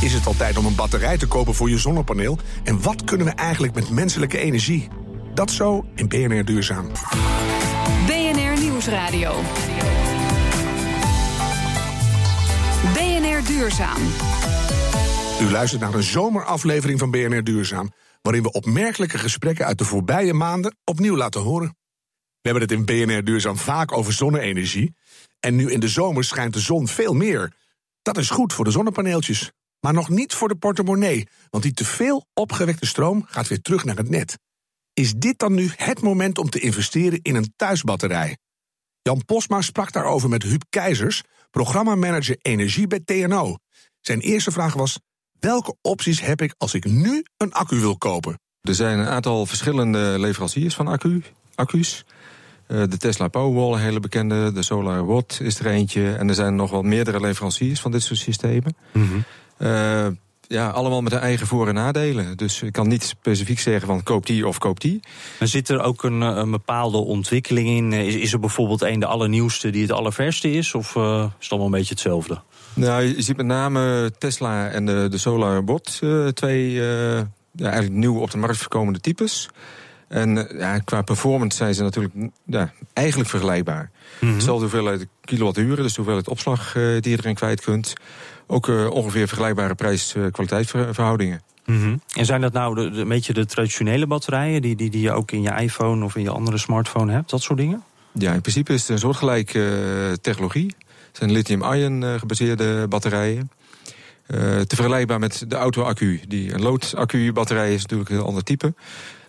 Is 0.02 0.14
het 0.14 0.26
al 0.26 0.36
tijd 0.36 0.58
om 0.58 0.66
een 0.66 0.76
batterij 0.76 1.18
te 1.18 1.28
kopen 1.28 1.54
voor 1.54 1.70
je 1.70 1.78
zonnepaneel? 1.78 2.40
En 2.64 2.82
wat 2.82 3.04
kunnen 3.04 3.28
we 3.28 3.34
eigenlijk 3.34 3.76
met 3.76 3.90
menselijke 3.90 4.38
energie? 4.38 4.88
Dat 5.34 5.52
zo 5.52 5.86
in 5.96 6.08
BNR 6.08 6.46
Duurzaam. 6.46 6.92
BNR 8.08 8.62
Nieuwsradio. 8.62 9.42
Duurzaam. 13.60 14.02
U 15.42 15.52
luistert 15.52 15.82
naar 15.82 15.94
een 15.94 16.04
zomeraflevering 16.04 17.00
van 17.00 17.12
BNR 17.12 17.44
Duurzaam, 17.44 17.92
waarin 18.22 18.44
we 18.44 18.52
opmerkelijke 18.52 19.18
gesprekken 19.18 19.66
uit 19.66 19.78
de 19.78 19.86
voorbije 19.86 20.34
maanden 20.34 20.78
opnieuw 20.84 21.16
laten 21.16 21.42
horen. 21.42 21.78
We 22.42 22.50
hebben 22.50 22.62
het 22.62 22.72
in 22.72 22.86
BNR 22.86 23.24
Duurzaam 23.24 23.58
vaak 23.58 23.92
over 23.92 24.14
zonne-energie. 24.14 24.96
En 25.40 25.56
nu 25.56 25.72
in 25.72 25.80
de 25.80 25.88
zomer 25.88 26.24
schijnt 26.24 26.54
de 26.54 26.60
zon 26.60 26.88
veel 26.88 27.14
meer. 27.14 27.54
Dat 28.02 28.18
is 28.18 28.30
goed 28.30 28.54
voor 28.54 28.66
de 28.66 28.72
zonnepaneeltjes. 28.72 29.52
Maar 29.80 29.94
nog 29.94 30.10
niet 30.10 30.34
voor 30.34 30.48
de 30.48 30.56
portemonnee, 30.56 31.28
want 31.50 31.64
die 31.64 31.74
te 31.74 31.86
veel 31.86 32.26
opgewekte 32.34 32.86
stroom 32.86 33.26
gaat 33.28 33.48
weer 33.48 33.62
terug 33.62 33.84
naar 33.84 33.96
het 33.96 34.10
net. 34.10 34.38
Is 35.00 35.14
dit 35.14 35.40
dan 35.40 35.54
nu 35.54 35.72
het 35.76 36.02
moment 36.02 36.38
om 36.38 36.50
te 36.50 36.60
investeren 36.60 37.20
in 37.22 37.36
een 37.36 37.54
thuisbatterij? 37.56 38.38
Jan 39.02 39.26
Posma 39.26 39.62
sprak 39.62 39.92
daarover 39.92 40.30
met 40.30 40.44
Huub 40.44 40.64
Keizers, 40.70 41.24
programmamanager 41.52 42.38
energie 42.42 42.88
bij 42.88 43.00
TNO. 43.06 43.56
Zijn 44.02 44.20
eerste 44.20 44.52
vraag 44.52 44.74
was: 44.74 45.00
welke 45.40 45.76
opties 45.82 46.22
heb 46.22 46.42
ik 46.42 46.54
als 46.58 46.74
ik 46.74 46.86
nu 46.86 47.24
een 47.38 47.54
accu 47.54 47.80
wil 47.80 47.98
kopen? 47.98 48.40
Er 48.62 48.76
zijn 48.76 49.00
een 49.00 49.08
aantal 49.08 49.46
verschillende 49.46 50.20
leveranciers 50.20 50.76
van 50.76 50.88
accu, 50.88 51.24
accu's. 51.56 52.06
Eh, 52.68 52.84
de 52.90 52.98
Tesla 52.98 53.28
Powerwall, 53.28 53.74
een 53.74 53.84
hele 53.84 54.00
bekende. 54.00 54.52
De 54.52 54.64
Solar 54.64 55.06
Watt 55.06 55.40
is 55.42 55.60
er 55.60 55.66
eentje. 55.66 56.16
En 56.16 56.30
er 56.30 56.36
zijn 56.36 56.56
nog 56.56 56.72
wel 56.72 56.82
meerdere 56.82 57.20
leveranciers 57.20 57.80
van 57.82 57.92
dit 57.92 58.04
soort 58.04 58.20
systemen. 58.20 58.76
Mm 58.94 59.26
ja, 60.50 60.70
allemaal 60.70 61.02
met 61.02 61.12
hun 61.12 61.22
eigen 61.22 61.48
voor- 61.48 61.68
en 61.68 61.74
nadelen. 61.74 62.38
Dus 62.38 62.62
ik 62.62 62.72
kan 62.72 62.88
niet 62.88 63.04
specifiek 63.04 63.60
zeggen 63.60 63.88
van 63.88 64.04
koop 64.04 64.26
die 64.26 64.48
of 64.48 64.58
koop 64.58 64.80
die. 64.80 65.00
Maar 65.40 65.48
zit 65.48 65.70
er 65.70 65.82
ook 65.82 66.04
een, 66.04 66.22
een 66.22 66.52
bepaalde 66.52 66.98
ontwikkeling 66.98 67.68
in? 67.68 67.94
Is, 67.94 68.16
is, 68.16 68.34
er 68.34 68.40
bijvoorbeeld 68.40 68.82
een 68.82 69.00
de 69.00 69.06
allernieuwste 69.06 69.70
die 69.70 69.82
het 69.82 69.92
allerverste 69.92 70.52
is? 70.52 70.74
Of 70.74 70.96
uh, 70.96 71.26
is 71.40 71.44
het 71.44 71.50
allemaal 71.50 71.68
een 71.68 71.78
beetje 71.78 71.94
hetzelfde? 71.94 72.42
Nou, 72.74 73.04
je 73.04 73.22
ziet 73.22 73.38
met 73.38 73.46
name 73.46 74.12
Tesla 74.18 74.70
en 74.70 74.86
de, 74.86 75.08
de 75.10 75.18
Solar 75.18 75.64
Bot 75.64 76.00
uh, 76.04 76.28
twee 76.28 76.72
uh, 76.72 77.18
ja, 77.52 77.70
eigenlijk 77.70 77.94
nieuw 77.94 78.20
op 78.20 78.32
de 78.32 78.38
markt 78.38 78.58
voorkomende 78.58 79.00
types. 79.00 79.50
En 80.10 80.48
ja, 80.58 80.80
qua 80.80 81.02
performance 81.02 81.58
zijn 81.58 81.74
ze 81.74 81.84
natuurlijk 81.84 82.14
ja, 82.46 82.74
eigenlijk 82.94 83.30
vergelijkbaar. 83.30 83.90
Mm 83.92 84.20
-hmm. 84.20 84.34
Hetzelfde 84.34 84.62
hoeveelheid 84.62 85.08
kilowatturen, 85.22 85.84
dus 85.84 85.90
de 85.90 85.96
hoeveelheid 85.96 86.28
opslag 86.28 86.74
die 86.74 87.12
je 87.12 87.18
erin 87.18 87.36
kwijt 87.36 87.62
kunt 87.62 87.96
ook 88.52 88.68
uh, 88.68 88.90
ongeveer 88.90 89.28
vergelijkbare 89.28 89.76
prijs-kwaliteitsverhoudingen. 89.76 91.42
Mm 91.66 91.82
-hmm. 91.82 92.02
En 92.14 92.26
zijn 92.26 92.42
dat 92.42 92.54
nou 92.54 92.76
de, 92.76 92.90
de, 92.90 93.00
een 93.00 93.08
beetje 93.08 93.34
de 93.34 93.46
traditionele 93.46 94.08
batterijen 94.08 94.62
die, 94.62 94.76
die, 94.76 94.90
die 94.90 95.02
je 95.02 95.12
ook 95.12 95.32
in 95.32 95.42
je 95.42 95.52
iPhone 95.62 96.06
of 96.06 96.16
in 96.16 96.22
je 96.22 96.30
andere 96.30 96.58
smartphone 96.58 97.12
hebt, 97.12 97.30
dat 97.30 97.42
soort 97.42 97.60
dingen? 97.60 97.84
Ja, 98.14 98.34
in 98.34 98.42
principe 98.42 98.74
is 98.74 98.82
het 98.82 98.90
een 98.90 99.00
soortgelijke 99.00 99.60
uh, 99.60 100.14
technologie. 100.22 100.76
Het 101.08 101.18
zijn 101.18 101.32
lithium-ion 101.32 102.02
uh, 102.02 102.14
gebaseerde 102.14 102.88
batterijen. 102.88 103.52
te 104.68 104.76
vergelijkbaar 104.76 105.20
met 105.20 105.44
de 105.48 105.56
auto-accu. 105.56 106.22
Die 106.28 106.54
een 106.54 106.62
loodaccu-batterij 106.62 107.74
is 107.74 107.82
natuurlijk 107.82 108.10
een 108.10 108.16
heel 108.16 108.26
ander 108.26 108.44
type. 108.44 108.74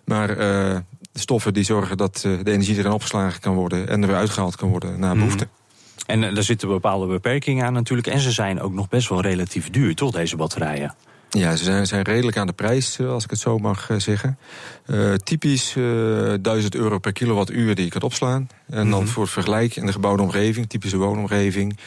Maar 0.05 0.37
de 0.37 0.83
stoffen 1.13 1.55
die 1.55 1.65
zorgen 1.65 1.97
dat 1.97 2.19
de 2.21 2.51
energie 2.51 2.77
erin 2.77 2.93
opgeslagen 2.93 3.41
kan 3.41 3.55
worden 3.55 3.89
en 3.89 4.03
er 4.03 4.09
weer 4.09 4.17
uitgehaald 4.17 4.57
kan 4.57 4.69
worden 4.69 5.01
naar 5.01 5.15
behoefte. 5.15 5.45
Mm 5.45 5.51
-hmm. 5.51 5.59
En 6.07 6.37
er 6.37 6.43
zitten 6.43 6.69
bepaalde 6.69 7.07
beperkingen 7.07 7.67
aan 7.67 7.73
natuurlijk. 7.73 8.09
En 8.09 8.21
ze 8.21 8.31
zijn 8.31 8.61
ook 8.61 8.73
nog 8.73 8.89
best 8.89 9.09
wel 9.09 9.21
relatief 9.21 9.71
duur, 9.71 9.95
toch, 9.95 10.11
deze 10.11 10.37
batterijen? 10.37 10.95
Ja, 11.31 11.57
ze 11.57 11.65
zijn, 11.65 11.87
zijn 11.87 12.03
redelijk 12.03 12.37
aan 12.37 12.47
de 12.47 12.53
prijs, 12.53 13.01
als 13.01 13.25
ik 13.25 13.31
het 13.31 13.39
zo 13.39 13.59
mag 13.59 13.89
zeggen. 13.97 14.39
Uh, 14.87 15.15
typisch 15.15 15.75
uh, 15.75 16.35
1000 16.41 16.75
euro 16.75 16.99
per 16.99 17.13
kilowattuur 17.13 17.75
die 17.75 17.85
je 17.85 17.91
kunt 17.91 18.05
opslaan. 18.05 18.49
En 18.67 18.77
dan 18.77 18.87
mm 18.87 18.93
-hmm. 18.93 19.07
voor 19.07 19.23
het 19.23 19.33
vergelijk 19.33 19.77
in 19.77 19.87
de 19.87 19.93
gebouwde 19.93 20.23
omgeving, 20.23 20.69
typische 20.69 20.97
woonomgeving... 20.97 21.79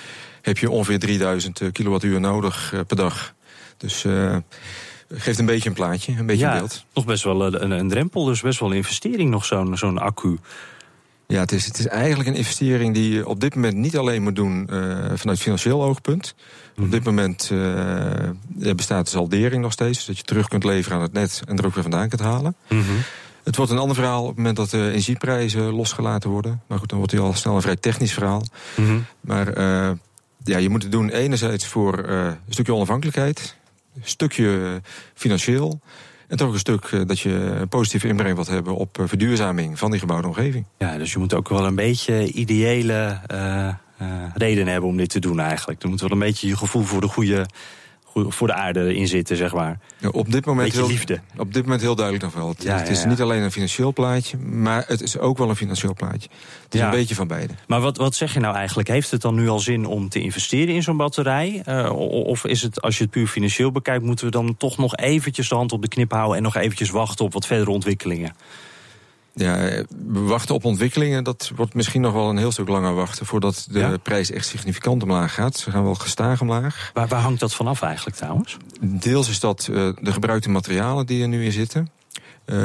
heb 0.41 0.57
je 0.57 0.69
ongeveer 0.69 0.99
3000 0.99 1.61
kilowattuur 1.71 2.19
nodig 2.19 2.73
per 2.87 2.95
dag. 2.95 3.33
Dus 3.77 4.03
uh, 4.03 4.37
geeft 5.15 5.39
een 5.39 5.45
beetje 5.45 5.69
een 5.69 5.75
plaatje, 5.75 6.15
een 6.17 6.25
beetje 6.25 6.45
ja, 6.45 6.53
een 6.53 6.57
beeld. 6.57 6.85
Nog 6.93 7.05
best 7.05 7.23
wel 7.23 7.53
een, 7.61 7.71
een, 7.71 7.89
drempel, 7.89 8.23
dus 8.23 8.41
best 8.41 8.59
wel 8.59 8.69
een 8.69 8.75
investering 8.75 9.29
nog 9.29 9.45
zo'n 9.45 9.77
zo'n 9.77 9.97
accu. 9.97 10.37
Ja, 11.27 11.39
het 11.39 11.51
is, 11.51 11.65
het 11.65 11.79
is 11.79 11.87
eigenlijk 11.87 12.29
een 12.29 12.35
investering 12.35 12.93
die 12.93 13.13
je 13.13 13.27
op 13.27 13.39
dit 13.39 13.55
moment 13.55 13.75
niet 13.75 13.97
alleen 13.97 14.23
moet 14.23 14.35
doen 14.35 14.67
uh, 14.71 15.05
vanuit 15.15 15.39
financieel 15.39 15.83
oogpunt. 15.83 16.35
Op 16.79 16.91
dit 16.91 17.03
moment 17.03 17.49
uh, 17.53 18.73
bestaat 18.75 19.05
de 19.05 19.11
saldering 19.11 19.61
nog 19.61 19.71
steeds, 19.71 19.97
dus 19.97 20.05
dat 20.05 20.17
je 20.17 20.23
terug 20.23 20.47
kunt 20.47 20.63
leveren 20.63 20.97
aan 20.97 21.03
het 21.03 21.13
net 21.13 21.41
en 21.47 21.57
er 21.57 21.65
ook 21.65 21.73
weer 21.73 21.83
vandaan 21.83 22.09
kunt 22.09 22.21
halen. 22.21 22.55
Mm 22.69 22.81
-hmm. 22.81 22.97
Het 23.43 23.55
wordt 23.55 23.71
een 23.71 23.77
ander 23.77 23.95
verhaal 23.95 24.21
op 24.21 24.27
het 24.27 24.37
moment 24.37 24.55
dat 24.55 24.69
de 24.69 24.89
energieprijzen 24.89 25.73
losgelaten 25.73 26.29
worden. 26.29 26.61
Maar 26.67 26.79
goed, 26.79 26.89
dan 26.89 26.97
wordt 26.97 27.13
het 27.13 27.21
al 27.21 27.33
snel 27.33 27.55
een 27.55 27.61
vrij 27.61 27.75
technisch 27.75 28.13
verhaal. 28.13 28.43
Mm 28.75 28.85
-hmm. 28.85 29.05
Maar 29.21 29.57
uh, 29.57 29.91
ja, 30.43 30.57
je 30.57 30.69
moet 30.69 30.83
het 30.83 30.91
doen 30.91 31.09
enerzijds 31.09 31.67
voor 31.67 31.97
een 31.97 32.37
stukje 32.49 32.73
onafhankelijkheid, 32.73 33.55
stukje 34.01 34.81
financieel. 35.13 35.79
En 36.27 36.37
toch 36.37 36.53
een 36.53 36.59
stuk 36.59 37.07
dat 37.07 37.19
je 37.19 37.29
een 37.29 37.67
positieve 37.67 38.07
inbreng 38.07 38.35
wilt 38.35 38.47
hebben 38.47 38.75
op 38.75 38.97
verduurzaming 39.05 39.79
van 39.79 39.91
die 39.91 39.99
gebouwde 39.99 40.27
omgeving. 40.27 40.65
Ja, 40.77 40.97
dus 40.97 41.11
je 41.11 41.19
moet 41.19 41.33
ook 41.33 41.49
wel 41.49 41.65
een 41.65 41.75
beetje 41.75 42.31
ideële 42.31 43.19
uh, 43.31 43.73
redenen 44.33 44.71
hebben 44.71 44.89
om 44.89 44.97
dit 44.97 45.09
te 45.09 45.19
doen 45.19 45.39
eigenlijk. 45.39 45.83
Er 45.83 45.89
moet 45.89 46.01
wel 46.01 46.11
een 46.11 46.19
beetje 46.19 46.47
je 46.47 46.57
gevoel 46.57 46.83
voor 46.83 47.01
de 47.01 47.07
goede, 47.07 47.45
voor 48.13 48.47
de 48.47 48.53
aarde 48.53 48.95
in 48.95 49.07
zitten, 49.07 49.37
zeg 49.37 49.53
maar. 49.53 49.79
Ja, 49.97 50.09
op, 50.09 50.31
dit 50.31 50.45
moment 50.45 50.73
heel, 50.73 50.87
liefde. 50.87 51.19
op 51.37 51.53
dit 51.53 51.63
moment 51.63 51.81
heel 51.81 51.95
duidelijk 51.95 52.25
nog 52.25 52.33
wel. 52.33 52.49
Het, 52.49 52.63
Ja, 52.63 52.77
het 52.77 52.89
is 52.89 53.01
ja, 53.01 53.07
niet 53.07 53.21
alleen 53.21 53.41
een 53.41 53.51
financieel 53.51 53.93
plaatje, 53.93 54.37
maar 54.37 54.83
het 54.87 55.01
is 55.01 55.17
ook 55.17 55.37
wel 55.37 55.49
een 55.49 55.55
financieel 55.55 55.93
plaatje. 55.93 56.29
Het 56.63 56.73
is 56.73 56.79
Ja. 56.79 56.85
een 56.85 56.91
beetje 56.91 57.15
van 57.15 57.27
beide. 57.27 57.53
Maar 57.67 57.81
wat, 57.81 57.97
wat 57.97 58.15
zeg 58.15 58.33
je 58.33 58.39
nou 58.39 58.55
eigenlijk? 58.55 58.87
Heeft 58.87 59.11
het 59.11 59.21
dan 59.21 59.35
nu 59.35 59.49
al 59.49 59.59
zin 59.59 59.85
om 59.85 60.09
te 60.09 60.19
investeren 60.19 60.75
in 60.75 60.83
zo'n 60.83 60.97
batterij? 60.97 61.61
Eh, 61.65 61.91
of 62.25 62.45
is 62.45 62.61
het, 62.61 62.81
als 62.81 62.97
je 62.97 63.03
het 63.03 63.11
puur 63.11 63.27
financieel 63.27 63.71
bekijkt, 63.71 64.03
moeten 64.03 64.25
we 64.25 64.31
dan 64.31 64.57
toch 64.57 64.77
nog 64.77 64.95
eventjes 64.95 65.49
de 65.49 65.55
hand 65.55 65.71
op 65.71 65.81
de 65.81 65.87
knip 65.87 66.11
houden 66.11 66.37
en 66.37 66.43
nog 66.43 66.55
eventjes 66.55 66.89
wachten 66.89 67.25
op 67.25 67.33
wat 67.33 67.45
verdere 67.45 67.71
ontwikkelingen? 67.71 68.35
Ja, 69.35 69.55
we 70.07 70.19
wachten 70.19 70.55
op 70.55 70.65
ontwikkelingen. 70.65 71.23
Dat 71.23 71.51
wordt 71.55 71.73
misschien 71.73 72.01
nog 72.01 72.13
wel 72.13 72.29
een 72.29 72.37
heel 72.37 72.51
stuk 72.51 72.67
langer 72.67 72.93
wachten 72.93 73.25
voordat 73.25 73.67
de 73.71 73.79
Ja? 73.79 73.97
prijs 73.97 74.31
echt 74.31 74.45
significant 74.47 75.03
omlaag 75.03 75.33
gaat. 75.33 75.57
Ze 75.57 75.71
gaan 75.71 75.83
wel 75.83 75.95
gestaag 75.95 76.41
omlaag. 76.41 76.91
Waar, 76.93 77.07
waar 77.07 77.21
hangt 77.21 77.39
dat 77.39 77.53
vanaf 77.53 77.81
eigenlijk 77.81 78.17
trouwens? 78.17 78.57
Deels 78.81 79.29
is 79.29 79.39
dat 79.39 79.67
eh, 79.71 79.89
de 80.01 80.11
gebruikte 80.11 80.49
materialen 80.49 81.05
die 81.05 81.21
er 81.21 81.27
nu 81.27 81.45
in 81.45 81.51
zitten. 81.51 81.89
Eh, 82.45 82.55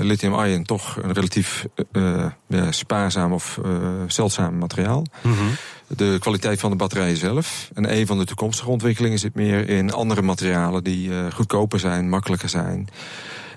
Lithium-ion 0.00 0.64
toch 0.64 0.96
een 1.02 1.12
relatief 1.12 1.66
ja, 2.46 2.72
spaarzaam 2.72 3.32
of 3.32 3.60
zeldzaam 4.06 4.58
materiaal. 4.58 5.04
De 5.86 6.16
kwaliteit 6.20 6.60
van 6.60 6.70
de 6.70 6.76
batterijen 6.76 7.16
zelf. 7.16 7.70
En 7.74 7.96
een 7.96 8.06
van 8.06 8.18
de 8.18 8.24
toekomstige 8.24 8.70
ontwikkelingen 8.70 9.18
zit 9.18 9.34
meer 9.34 9.68
in 9.68 9.92
andere 9.92 10.22
materialen 10.22 10.84
die 10.84 11.10
goedkoper 11.32 11.78
zijn, 11.80 12.08
makkelijker 12.08 12.48
zijn. 12.48 12.88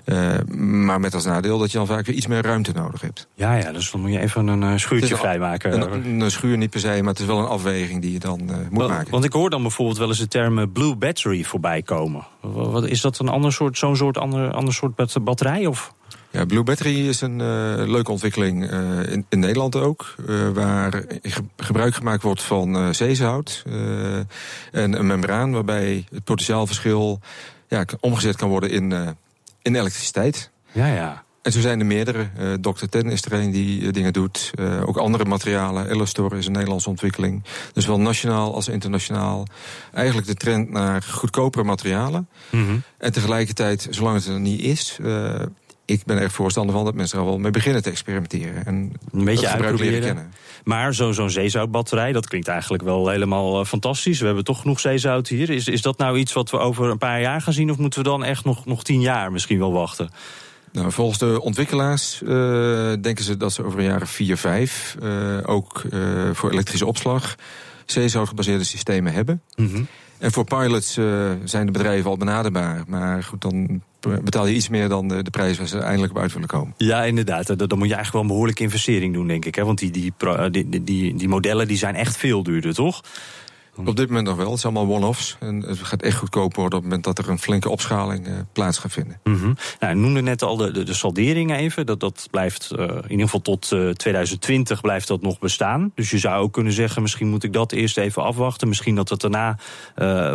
Eh, 0.04 0.38
maar 0.56 1.00
met 1.00 1.14
als 1.14 1.24
nadeel 1.24 1.58
dat 1.58 1.72
je 1.72 1.78
dan 1.78 1.86
vaak 1.86 2.06
weer 2.06 2.16
iets 2.16 2.26
meer 2.26 2.42
ruimte 2.42 2.72
nodig 2.72 3.00
hebt. 3.00 3.26
Ja, 3.34 3.54
ja, 3.54 3.72
dus 3.72 3.90
dan 3.90 4.00
moet 4.00 4.12
je 4.12 4.18
even 4.18 4.46
een 4.46 4.62
eh, 4.62 4.76
schuurtje 4.76 5.10
een- 5.14 5.20
vrijmaken. 5.20 5.92
Een, 5.92 6.20
een 6.20 6.30
schuur 6.30 6.56
niet 6.56 6.70
per 6.70 6.80
se, 6.80 6.88
maar 7.00 7.10
het 7.12 7.18
is 7.20 7.26
wel 7.26 7.38
een 7.38 7.46
afweging 7.46 8.02
die 8.02 8.12
je 8.12 8.18
dan 8.18 8.40
eh, 8.50 8.56
moet 8.70 8.88
maken. 8.88 9.10
Want 9.10 9.24
ik 9.24 9.32
hoor 9.32 9.50
dan 9.50 9.62
bijvoorbeeld 9.62 9.98
wel 9.98 10.08
eens 10.08 10.18
de 10.18 10.28
term 10.28 10.72
blue 10.72 10.96
battery 10.96 11.42
voorbij 11.44 11.82
komen. 11.82 12.26
Wa- 12.40 12.68
Wat, 12.68 12.86
is 12.86 13.00
dat 13.00 13.18
een 13.18 13.28
ander 13.28 13.52
soort, 13.52 13.78
zo'n 13.78 13.96
soort 13.96 14.18
ander, 14.18 14.50
ander 14.52 14.74
soort 14.74 14.94
bat- 14.94 15.16
batterij? 15.24 15.66
Of? 15.66 15.94
Ja, 16.30 16.44
Blue 16.44 16.62
Battery 16.62 17.08
is 17.08 17.20
een 17.20 17.36
leuke 17.90 18.10
ontwikkeling 18.10 18.70
in, 19.08 19.26
in 19.28 19.38
Nederland 19.38 19.76
ook. 19.76 20.14
waar 20.54 20.90
ge- 21.22 21.42
gebruik 21.56 21.94
gemaakt 21.94 22.22
wordt 22.22 22.42
van 22.42 22.94
zeezout 22.94 23.64
en 24.72 24.98
een 24.98 25.06
membraan 25.06 25.52
waarbij 25.52 26.04
het 26.12 26.24
potentiaalverschil 26.24 27.20
ja, 27.68 27.84
omgezet 28.00 28.36
kan 28.36 28.48
worden 28.48 28.70
in, 28.70 28.94
in 29.62 29.74
elektriciteit. 29.74 30.50
Ja, 30.72 30.86
ja. 30.86 31.24
En 31.42 31.52
zo 31.52 31.60
zijn 31.60 31.80
er 31.80 31.86
meerdere. 31.86 32.28
Eh 32.36 32.52
Dr. 32.52 32.84
Ten 32.90 33.10
is 33.10 33.24
er 33.24 33.32
een 33.32 33.50
die 33.50 33.86
eh, 33.86 33.92
dingen 33.92 34.12
doet. 34.12 34.50
Eh, 34.54 34.88
ook 34.88 34.96
andere 34.96 35.24
materialen. 35.24 35.88
Ellastor 35.88 36.36
is 36.36 36.46
een 36.46 36.52
Nederlandse 36.52 36.88
ontwikkeling. 36.88 37.44
Dus 37.72 37.86
wel 37.86 38.00
nationaal 38.00 38.54
als 38.54 38.68
internationaal. 38.68 39.46
Eigenlijk 39.92 40.26
de 40.26 40.34
trend 40.34 40.70
naar 40.70 41.02
goedkopere 41.02 41.64
materialen. 41.64 42.28
Mhm. 42.50 42.76
En 42.98 43.12
tegelijkertijd, 43.12 43.86
zolang 43.90 44.16
het 44.16 44.26
er 44.26 44.40
niet 44.40 44.60
is... 44.60 44.98
ik 45.92 46.04
ben 46.04 46.18
echt 46.18 46.32
voorstander 46.34 46.74
van 46.74 46.84
dat 46.84 46.94
mensen 46.94 47.18
er 47.18 47.24
wel 47.24 47.38
mee 47.38 47.50
beginnen 47.50 47.82
te 47.82 47.90
experimenteren. 47.90 48.66
En 48.66 48.92
Een 49.12 49.24
beetje 49.24 49.48
uitproberen. 49.48 50.32
Maar 50.64 50.94
zo- 50.94 51.12
zo'n 51.12 51.30
zeezoutbatterij, 51.30 52.12
dat 52.12 52.28
klinkt 52.28 52.48
eigenlijk 52.48 52.82
wel 52.82 53.08
helemaal 53.08 53.60
eh, 53.60 53.66
fantastisch. 53.66 54.20
We 54.20 54.26
hebben 54.26 54.44
toch 54.44 54.60
genoeg 54.60 54.80
zeezout 54.80 55.28
hier. 55.28 55.50
Is, 55.50 55.68
is 55.68 55.82
dat 55.82 55.98
nou 55.98 56.18
iets 56.18 56.32
wat 56.32 56.50
we 56.50 56.58
over 56.58 56.90
een 56.90 56.98
paar 56.98 57.20
jaar 57.20 57.40
gaan 57.40 57.52
zien? 57.52 57.70
Of 57.70 57.76
moeten 57.78 58.02
we 58.02 58.08
dan 58.08 58.24
echt 58.24 58.44
nog, 58.44 58.66
nog 58.66 58.84
tien 58.84 59.00
jaar 59.00 59.32
misschien 59.32 59.58
wel 59.58 59.72
wachten? 59.72 60.10
Nou, 60.72 60.92
volgens 60.92 61.18
de 61.18 61.40
ontwikkelaars 61.40 62.22
eh, 62.22 62.28
denken 63.00 63.24
ze 63.24 63.36
dat 63.36 63.52
ze 63.52 63.64
over 63.64 63.78
een 63.78 63.84
jaar 63.84 64.02
of 64.02 64.10
vier, 64.10 64.36
vijf... 64.36 64.96
eh, 65.02 65.38
ook 65.44 65.82
voor 66.32 66.50
elektrische 66.50 66.86
opslag 66.86 67.34
zeezoutgebaseerde 67.86 68.64
systemen 68.64 69.12
hebben. 69.12 69.42
Mhm. 69.56 69.82
En 70.22 70.32
voor 70.32 70.44
pilots 70.44 70.96
eh, 70.96 71.30
zijn 71.44 71.66
de 71.66 71.72
bedrijven 71.72 72.10
al 72.10 72.16
benaderbaar. 72.16 72.82
Maar 72.86 73.22
goed, 73.22 73.40
dan 73.40 73.82
betaal 74.00 74.46
je 74.46 74.54
iets 74.54 74.68
meer 74.68 74.88
dan 74.88 75.08
de, 75.08 75.30
prijs 75.30 75.58
waar 75.58 75.66
ze 75.66 75.78
eindelijk 75.78 76.12
op 76.12 76.18
uit 76.18 76.32
willen 76.32 76.48
komen. 76.48 76.74
Ja, 76.76 77.04
inderdaad. 77.04 77.46
Dan 77.46 77.78
moet 77.78 77.88
je 77.88 77.94
eigenlijk 77.94 78.12
wel 78.12 78.20
een 78.20 78.26
behoorlijke 78.26 78.62
investering 78.62 79.14
doen, 79.14 79.26
denk 79.26 79.44
ik. 79.44 79.54
Hè? 79.54 79.64
Want 79.64 79.78
die, 79.78 79.90
die, 79.90 80.12
eh, 80.18 80.44
die, 80.50 80.68
die, 80.68 80.84
die, 80.84 81.14
die 81.14 81.28
modellen 81.28 81.68
die 81.68 81.76
zijn 81.76 81.94
echt 81.94 82.16
veel 82.16 82.42
duurder, 82.42 82.74
toch? 82.74 83.00
Op 83.76 83.96
dit 83.96 84.08
moment 84.08 84.26
nog 84.26 84.36
wel. 84.36 84.50
Het 84.50 84.60
zijn 84.60 84.76
allemaal 84.76 84.96
one-offs. 84.96 85.36
En 85.40 85.60
het 85.60 85.78
gaat 85.78 86.02
echt 86.02 86.16
goedkoop 86.16 86.54
worden 86.54 86.78
op 86.78 86.84
het 86.84 86.92
moment 86.92 87.04
dat 87.04 87.18
er 87.18 87.32
een 87.32 87.38
flinke 87.38 87.68
opschaling 87.68 88.28
uh, 88.28 88.34
plaats 88.52 88.78
gaat 88.78 88.92
vinden. 88.92 89.20
Mm 89.24 89.34
-hmm. 89.34 89.56
nou, 89.80 89.94
noemde 89.94 90.22
net 90.22 90.42
al 90.42 90.56
de, 90.56 90.70
de, 90.70 90.82
de 90.82 90.94
saldering 90.94 91.52
even. 91.56 91.86
Dat, 91.86 92.00
dat 92.00 92.28
blijft 92.30 92.70
uh, 92.76 92.84
in 92.86 93.10
ieder 93.10 93.24
geval 93.24 93.40
tot 93.40 93.70
uh, 93.70 93.90
2020 93.90 94.80
blijft 94.80 95.08
dat 95.08 95.22
nog 95.22 95.38
bestaan. 95.38 95.92
Dus 95.94 96.10
je 96.10 96.18
zou 96.18 96.42
ook 96.42 96.52
kunnen 96.52 96.72
zeggen, 96.72 97.02
misschien 97.02 97.28
moet 97.28 97.44
ik 97.44 97.52
dat 97.52 97.72
eerst 97.72 97.98
even 97.98 98.22
afwachten. 98.22 98.68
Misschien 98.68 98.94
dat 98.94 99.08
het 99.08 99.20
daarna 99.20 99.58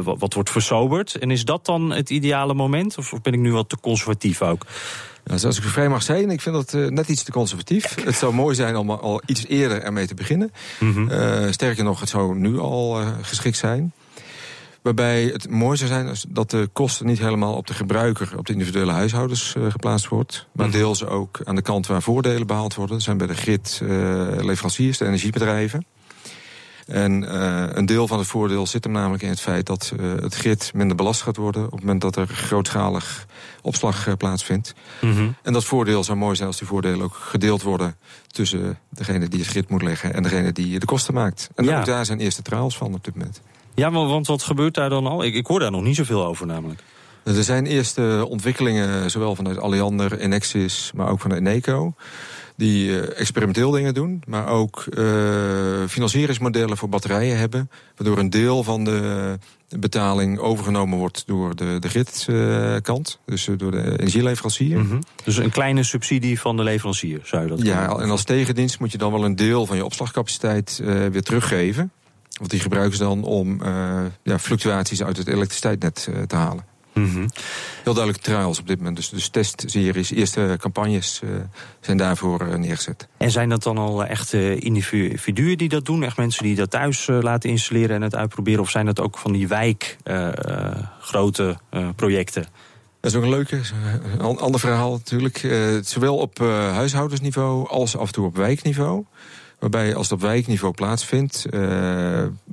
wat, 0.03 0.19
wat 0.19 0.33
wordt 0.33 0.49
versoberd. 0.49 1.15
En 1.15 1.31
is 1.31 1.45
dat 1.45 1.65
dan 1.65 1.91
het 1.91 2.09
ideale 2.09 2.53
moment? 2.53 2.97
Of 2.97 3.13
ben 3.21 3.33
ik 3.33 3.39
nu 3.39 3.51
wat 3.51 3.69
te 3.69 3.79
conservatief 3.79 4.41
ook? 4.41 4.65
Nou, 5.27 5.39
zoals 5.39 5.57
ik 5.57 5.63
vrij 5.63 5.89
mag 5.89 6.03
zijn, 6.03 6.31
ik 6.31 6.41
vind 6.41 6.55
dat 6.55 6.73
uh, 6.73 6.89
net 6.89 7.09
iets 7.09 7.23
te 7.23 7.31
conservatief. 7.31 7.95
Het 8.03 8.15
zou 8.15 8.33
mooi 8.33 8.55
zijn 8.55 8.75
om 8.75 8.91
al 8.91 9.21
iets 9.25 9.47
eerder 9.47 9.81
ermee 9.81 10.07
te 10.07 10.13
beginnen. 10.13 10.51
Mm 10.79 10.93
-hmm. 10.93 11.09
uh, 11.09 11.51
sterker 11.51 11.83
nog, 11.83 11.99
het 11.99 12.09
zou 12.09 12.37
nu 12.37 12.59
al 12.59 13.01
uh, 13.01 13.07
geschikt 13.21 13.57
zijn. 13.57 13.93
Waarbij 14.81 15.23
het 15.23 15.49
mooi 15.49 15.77
zou 15.77 15.89
zijn 15.89 16.15
dat 16.27 16.49
de 16.49 16.69
kosten 16.73 17.05
niet 17.05 17.19
helemaal 17.19 17.55
op 17.55 17.67
de 17.67 17.73
gebruiker, 17.73 18.37
op 18.37 18.45
de 18.45 18.53
individuele 18.53 18.91
huishoudens 18.91 19.55
geplaatst 19.69 20.07
wordt. 20.07 20.47
Maar 20.51 20.65
mm 20.65 20.71
-hmm. 20.71 20.81
deels 20.81 21.05
ook 21.05 21.39
aan 21.43 21.55
de 21.55 21.61
kant 21.61 21.87
waar 21.87 22.01
voordelen 22.01 22.47
behaald 22.47 22.75
worden. 22.75 22.95
Dat 22.95 23.05
zijn 23.05 23.17
bij 23.17 23.27
de 23.27 23.35
grid 23.35 23.81
leveranciers, 24.41 24.97
de 24.97 25.05
energiebedrijven. 25.05 25.85
En 26.87 27.23
uh, 27.23 27.65
een 27.69 27.85
deel 27.85 28.07
van 28.07 28.17
het 28.17 28.27
voordeel 28.27 28.67
zit 28.67 28.83
hem 28.83 28.93
namelijk 28.93 29.23
in 29.23 29.29
het 29.29 29.39
feit 29.39 29.65
dat 29.65 29.93
uh, 29.99 30.11
het 30.21 30.35
grid 30.35 30.71
minder 30.73 30.95
belast 30.95 31.21
gaat 31.21 31.37
worden 31.37 31.65
op 31.65 31.71
het 31.71 31.79
moment 31.79 32.01
dat 32.01 32.15
er 32.15 32.27
grootschalig 32.27 33.25
opslag 33.61 34.07
uh, 34.07 34.13
plaatsvindt. 34.17 34.73
Mm 35.01 35.13
-hmm. 35.13 35.35
En 35.41 35.53
dat 35.53 35.63
voordeel 35.65 36.03
zou 36.03 36.17
mooi 36.17 36.35
zijn 36.35 36.47
als 36.47 36.57
die 36.57 36.67
voordelen 36.67 37.01
ook 37.01 37.15
gedeeld 37.15 37.61
worden 37.61 37.95
tussen 38.27 38.79
degene 38.89 39.27
die 39.27 39.39
het 39.39 39.49
grid 39.49 39.69
moet 39.69 39.81
leggen 39.81 40.13
en 40.13 40.23
degene 40.23 40.51
die 40.51 40.79
de 40.79 40.85
kosten 40.85 41.13
maakt. 41.13 41.49
En 41.55 41.65
ja. 41.65 41.79
ook 41.79 41.85
daar 41.85 42.05
zijn 42.05 42.19
eerste 42.19 42.41
trials 42.41 42.77
van 42.77 42.93
op 42.93 43.03
dit 43.03 43.15
moment. 43.15 43.41
Ja, 43.75 43.89
maar 43.89 44.07
want 44.07 44.27
wat 44.27 44.43
gebeurt 44.43 44.73
daar 44.73 44.89
dan 44.89 45.07
al? 45.07 45.23
Ik, 45.23 45.33
ik 45.33 45.47
hoor 45.47 45.59
daar 45.59 45.71
nog 45.71 45.83
niet 45.83 45.95
zoveel 45.95 46.25
over 46.25 46.45
namelijk. 46.45 46.83
Er 47.23 47.43
zijn 47.43 47.65
eerste 47.65 48.25
ontwikkelingen, 48.29 49.11
zowel 49.11 49.35
vanuit 49.35 49.57
Alliander, 49.57 50.19
Enexis, 50.19 50.91
maar 50.95 51.09
ook 51.09 51.19
vanuit 51.19 51.39
Eneco 51.39 51.93
die 52.57 52.89
uh, 52.89 53.19
experimenteel 53.19 53.71
dingen 53.71 53.93
doen, 53.93 54.21
maar 54.27 54.47
ook 54.47 54.85
uh, 54.89 55.85
financieringsmodellen 55.87 56.77
voor 56.77 56.89
batterijen 56.89 57.37
hebben, 57.37 57.69
waardoor 57.95 58.17
een 58.17 58.29
deel 58.29 58.63
van 58.63 58.83
de 58.83 59.37
betaling 59.79 60.39
overgenomen 60.39 60.97
wordt 60.97 61.23
door 61.27 61.55
de, 61.55 61.77
de 61.79 61.89
gridkant, 61.89 63.19
uh, 63.19 63.25
dus 63.25 63.49
door 63.57 63.71
de 63.71 63.99
energieleverancier. 63.99 64.79
Mm 64.79 64.89
-hmm. 64.89 65.03
Dus 65.23 65.37
een 65.37 65.49
kleine 65.49 65.83
subsidie 65.83 66.39
van 66.39 66.57
de 66.57 66.63
leverancier, 66.63 67.19
zou 67.23 67.43
je 67.43 67.49
dat 67.49 67.61
Ja, 67.61 67.85
kunnen? 67.85 68.03
en 68.03 68.09
als 68.09 68.23
tegendienst 68.23 68.79
moet 68.79 68.91
je 68.91 68.97
dan 68.97 69.11
wel 69.11 69.25
een 69.25 69.35
deel 69.35 69.65
van 69.65 69.75
je 69.75 69.85
opslagcapaciteit 69.85 70.81
weer 71.11 71.23
teruggeven. 71.23 71.91
Want 72.37 72.49
die 72.49 72.59
gebruiken 72.59 72.97
ze 72.97 73.03
dan 73.03 73.23
om 73.23 73.61
ja, 74.23 74.39
fluctuaties 74.39 75.03
uit 75.03 75.17
het 75.17 75.27
elektriciteitsnet 75.27 76.09
te 76.27 76.35
halen. 76.35 76.63
Mm 76.99 77.11
-hmm. 77.13 77.29
Heel 77.83 77.93
duidelijk 77.93 78.23
trials 78.23 78.59
op 78.59 78.67
dit 78.67 78.77
moment. 78.77 78.95
Dus, 78.95 79.09
dus 79.09 79.29
testseries, 79.29 80.11
eerste 80.11 80.55
campagnes 80.59 81.21
uh, 81.23 81.29
zijn 81.79 81.97
daarvoor 81.97 82.47
uh, 82.47 82.55
neergezet. 82.55 83.07
En 83.17 83.31
zijn 83.31 83.49
dat 83.49 83.63
dan 83.63 83.77
al 83.77 84.05
echt 84.05 84.33
uh, 84.33 84.61
individuen 84.61 85.57
die 85.57 85.69
dat 85.69 85.85
doen? 85.85 86.03
Echt 86.03 86.17
mensen 86.17 86.43
die 86.43 86.55
dat 86.55 86.69
thuis 86.69 87.07
laten 87.07 87.49
installeren 87.49 87.95
en 87.95 88.01
het 88.01 88.15
uitproberen? 88.15 88.61
Of 88.61 88.69
zijn 88.69 88.85
dat 88.85 88.99
ook 88.99 89.17
van 89.17 89.31
die 89.31 89.47
wijk 89.47 89.97
grote 90.99 91.57
projecten? 91.95 92.45
Dat 93.01 93.11
is 93.11 93.17
ook 93.17 93.23
een 93.23 93.29
leuke, 93.29 93.61
een 94.17 94.37
ander 94.37 94.59
verhaal 94.59 94.91
natuurlijk. 94.91 95.47
zowel 95.81 96.17
op 96.17 96.37
huishoudensniveau 96.39 97.67
als 97.69 97.97
af 97.97 98.07
en 98.07 98.13
toe 98.13 98.25
op 98.25 98.35
wijkniveau. 98.35 99.05
Waarbij 99.59 99.95
als 99.95 100.09
het 100.09 100.15
op 100.15 100.21
wijkniveau 100.21 100.73
plaatsvindt, 100.73 101.45
uh, 101.49 101.61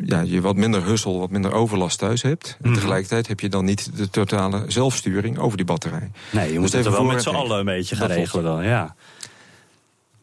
ja, 0.05 0.21
je 0.21 0.41
wat 0.41 0.57
minder 0.57 0.85
hussel, 0.85 1.19
wat 1.19 1.31
minder 1.31 1.53
overlast 1.53 1.99
thuis 1.99 2.23
hebt. 2.23 2.57
En 2.63 2.69
mm. 2.69 2.75
tegelijkertijd 2.75 3.27
heb 3.27 3.41
je 3.41 3.49
dan 3.49 3.65
niet 3.65 3.97
de 3.97 4.11
totale 4.11 4.65
zelfsturing 4.69 5.39
over 5.39 5.57
die 5.57 5.67
batterij. 5.67 6.11
Nee, 6.31 6.53
je 6.53 6.59
moet 6.59 6.71
dus 6.71 6.85
het 6.85 6.87
er 6.87 6.93
wel 6.93 7.05
met 7.05 7.23
z'n 7.23 7.29
allen 7.29 7.59
een 7.59 7.65
beetje 7.65 7.97
gaan 7.97 8.09
regelen 8.09 8.45
dan, 8.45 8.65
ja. 8.65 8.95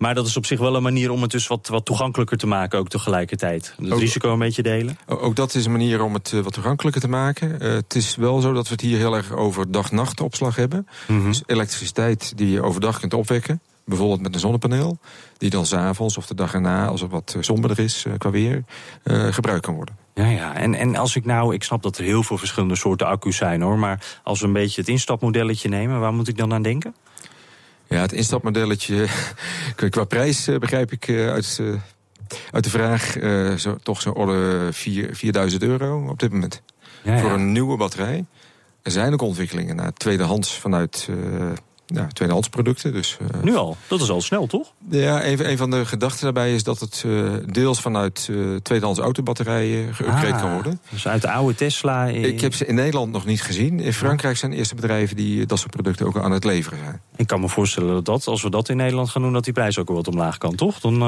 Maar 0.02 0.16
dat 0.16 0.28
is 0.28 0.38
op 0.38 0.46
zich 0.46 0.60
wel 0.60 0.76
een 0.76 0.84
manier 0.84 1.12
om 1.12 1.22
het 1.22 1.32
dus 1.32 1.48
wat, 1.48 1.68
wat 1.68 1.86
toegankelijker 1.86 2.38
te 2.38 2.48
maken, 2.48 2.80
ook 2.80 2.90
tegelijkertijd. 2.90 3.74
Het 3.78 3.92
ook, 3.92 4.00
risico 4.00 4.34
een 4.34 4.40
beetje 4.40 4.64
delen. 4.64 4.98
Ook 5.08 5.36
dat 5.36 5.56
is 5.56 5.66
een 5.66 5.72
manier 5.72 6.02
om 6.02 6.14
het 6.14 6.32
wat 6.32 6.54
toegankelijker 6.54 7.02
te 7.02 7.08
maken. 7.08 7.58
Uh, 7.62 7.74
het 7.74 7.96
is 7.96 8.16
wel 8.16 8.42
zo 8.42 8.54
dat 8.54 8.68
we 8.68 8.72
het 8.72 8.82
hier 8.82 8.98
heel 8.98 9.16
erg 9.16 9.32
over 9.32 9.72
dag-nacht 9.72 10.22
opslag 10.22 10.56
hebben. 10.56 10.88
Mm 11.08 11.18
-hmm. 11.18 11.28
Dus 11.28 11.44
elektriciteit 11.46 12.38
die 12.38 12.50
je 12.50 12.62
overdag 12.62 13.00
kunt 13.00 13.14
opwekken. 13.14 13.62
Bijvoorbeeld 13.86 14.22
met 14.22 14.34
een 14.34 14.40
zonnepaneel, 14.40 14.98
die 15.38 15.50
dan 15.50 15.66
s'avonds 15.66 16.18
of 16.18 16.28
de 16.28 16.36
dag 16.36 16.54
erna, 16.54 16.88
als 16.88 17.02
het 17.02 17.12
wat 17.12 17.36
somberder 17.40 17.80
is 17.80 18.06
uh, 18.06 18.14
qua 18.18 18.30
weer, 18.30 18.64
uh, 19.04 19.34
gebruikt 19.34 19.66
kan 19.66 19.76
worden. 19.76 19.96
Ja, 20.14 20.26
ja. 20.26 20.56
En, 20.56 20.74
en 20.74 20.96
als 20.96 21.16
ik 21.16 21.26
nou, 21.26 21.54
ik 21.54 21.64
snap 21.64 21.84
dat 21.84 21.98
er 21.98 22.04
heel 22.04 22.24
veel 22.24 22.38
verschillende 22.38 22.76
soorten 22.76 23.08
accu's 23.08 23.38
zijn 23.38 23.62
hoor, 23.62 23.80
maar 23.80 24.20
als 24.24 24.40
we 24.40 24.48
een 24.48 24.54
beetje 24.54 24.82
het 24.82 24.90
instapmodelletje 24.90 25.70
nemen, 25.70 26.00
waar 26.00 26.14
moet 26.14 26.28
ik 26.28 26.38
dan 26.38 26.54
aan 26.54 26.62
denken? 26.62 26.96
Ja, 27.88 28.02
het 28.02 28.14
instapmodelletje, 28.14 29.08
qua 29.90 30.04
prijs 30.04 30.46
begrijp 30.60 30.92
ik 30.92 31.10
uit, 31.10 31.62
uit 32.52 32.64
de 32.64 32.70
vraag, 32.70 33.18
zo, 33.60 33.76
toch 33.84 34.02
zo'n 34.02 34.14
orde 34.14 34.70
4, 34.72 35.16
4000 35.16 35.64
euro 35.64 36.08
op 36.10 36.20
dit 36.20 36.32
moment. 36.32 36.62
Ja, 37.04 37.14
ja. 37.14 37.22
Voor 37.22 37.32
een 37.32 37.52
nieuwe 37.52 37.78
batterij. 37.78 38.26
Er 38.82 38.92
zijn 38.92 39.14
ook 39.14 39.22
ontwikkelingen 39.22 39.76
naar 39.76 39.94
tweedehands 39.94 40.60
vanuit 40.60 41.10
ja, 41.94 42.08
tweedehands 42.08 42.50
producten. 42.50 42.94
Dus, 42.94 43.18
uh, 43.22 43.44
nu 43.44 43.56
al? 43.56 43.78
Dat 43.88 44.02
is 44.02 44.10
al 44.10 44.22
snel, 44.22 44.48
toch? 44.48 44.74
Ja, 44.90 45.26
een, 45.26 45.50
een 45.50 45.58
van 45.58 45.72
de 45.72 45.86
gedachten 45.86 46.24
daarbij 46.24 46.54
is 46.54 46.64
dat 46.64 46.80
het 46.80 47.04
uh, 47.06 47.32
deels 47.46 47.82
vanuit 47.82 48.28
uh, 48.32 48.56
tweedehands 48.56 49.00
autobatterijen 49.00 49.96
geüpgrade 49.96 50.34
ah, 50.34 50.42
kan 50.42 50.54
worden. 50.54 50.82
Dus 50.90 51.08
uit 51.08 51.22
de 51.22 51.32
oude 51.32 51.56
Tesla? 51.56 52.08
Ik 52.08 52.42
heb 52.42 52.54
ze 52.54 52.66
in 52.66 52.76
Nederland 52.76 53.12
nog 53.12 53.26
niet 53.26 53.42
gezien. 53.42 53.80
In 53.80 53.94
Frankrijk 53.94 54.38
zijn 54.38 54.52
de 54.52 54.58
eerste 54.58 54.76
bedrijven 54.76 55.16
die 55.16 55.46
dat 55.46 55.60
soort 55.60 55.72
producten 55.72 56.06
ook 56.06 56.18
aan 56.18 56.32
het 56.32 56.44
leveren 56.44 56.80
zijn. 56.80 57.02
Ik 57.16 57.28
kan 57.28 57.40
me 57.40 57.50
voorstellen 57.50 57.94
dat, 57.94 58.06
dat 58.06 58.28
als 58.28 58.42
we 58.42 58.50
dat 58.50 58.70
in 58.70 58.78
Nederland 58.78 59.10
gaan 59.10 59.22
doen, 59.22 59.34
dat 59.34 59.44
die 59.44 59.54
prijs 59.54 59.78
ook 59.78 59.88
wel 59.88 59.98
wat 59.98 60.08
omlaag 60.08 60.38
kan, 60.38 60.56
toch? 60.56 60.80
Dan, 60.80 61.00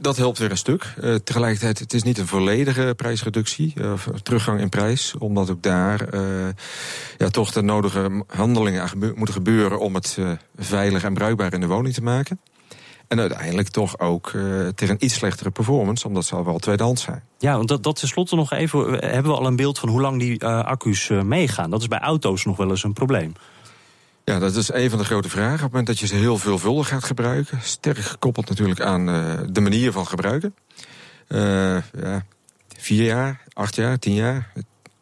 dat 0.00 0.16
helpt 0.16 0.38
weer 0.38 0.50
een 0.50 0.56
stuk. 0.56 0.94
tegelijkertijd, 1.24 1.78
het 1.78 1.92
is 1.92 2.02
niet 2.02 2.18
een 2.18 2.26
volledige 2.26 2.94
prijsreductie, 2.96 3.74
teruggang 4.22 4.60
in 4.60 4.68
prijs. 4.68 5.14
Omdat 5.18 5.50
ook 5.50 5.62
daar 5.62 6.16
ja, 7.18 7.28
toch 7.30 7.52
de 7.52 7.62
nodige 7.62 8.24
handelingen 8.26 8.88
moeten 9.14 9.34
gebeuren 9.34 9.80
om 9.80 9.94
het 9.94 10.18
veilig 10.56 11.04
en 11.04 11.14
bruikbaar 11.14 11.52
in 11.52 11.60
de 11.60 11.66
woning 11.66 11.94
te 11.94 12.02
maken. 12.02 12.40
En 13.08 13.20
uiteindelijk 13.20 13.68
toch 13.68 13.98
ook 13.98 14.32
uh, 14.32 14.68
tegen 14.68 14.94
een 14.94 15.04
iets 15.04 15.14
slechtere 15.14 15.50
performance, 15.50 16.06
omdat 16.06 16.24
ze 16.24 16.34
al 16.34 16.44
wel 16.44 16.58
tweedehands 16.58 17.02
zijn. 17.02 17.22
Ja, 17.38 17.56
want 17.56 17.68
dat, 17.68 17.82
dat 17.82 17.98
tenslotte 17.98 18.36
nog 18.36 18.52
even. 18.52 18.90
Hebben 18.92 19.32
we 19.32 19.38
al 19.38 19.46
een 19.46 19.56
beeld 19.56 19.78
van 19.78 19.88
hoe 19.88 20.00
lang 20.00 20.18
die 20.18 20.42
uh, 20.42 20.64
accu's 20.64 21.08
uh, 21.08 21.22
meegaan? 21.22 21.70
Dat 21.70 21.80
is 21.80 21.88
bij 21.88 21.98
auto's 21.98 22.44
nog 22.44 22.56
wel 22.56 22.70
eens 22.70 22.84
een 22.84 22.92
probleem. 22.92 23.32
Ja, 24.26 24.38
dat 24.38 24.56
is 24.56 24.72
een 24.72 24.90
van 24.90 24.98
de 24.98 25.04
grote 25.04 25.28
vragen. 25.28 25.54
Op 25.54 25.60
het 25.60 25.70
moment 25.70 25.86
dat 25.86 25.98
je 25.98 26.06
ze 26.06 26.14
heel 26.14 26.38
veelvuldig 26.38 26.88
gaat 26.88 27.04
gebruiken, 27.04 27.58
sterk 27.62 27.98
gekoppeld 27.98 28.48
natuurlijk 28.48 28.80
aan 28.80 29.06
de 29.52 29.60
manier 29.60 29.92
van 29.92 30.06
gebruiken. 30.06 30.54
ja, 31.28 32.24
vier 32.76 33.04
jaar, 33.04 33.42
acht 33.52 33.74
jaar, 33.74 33.98
tien 33.98 34.14
jaar. 34.14 34.52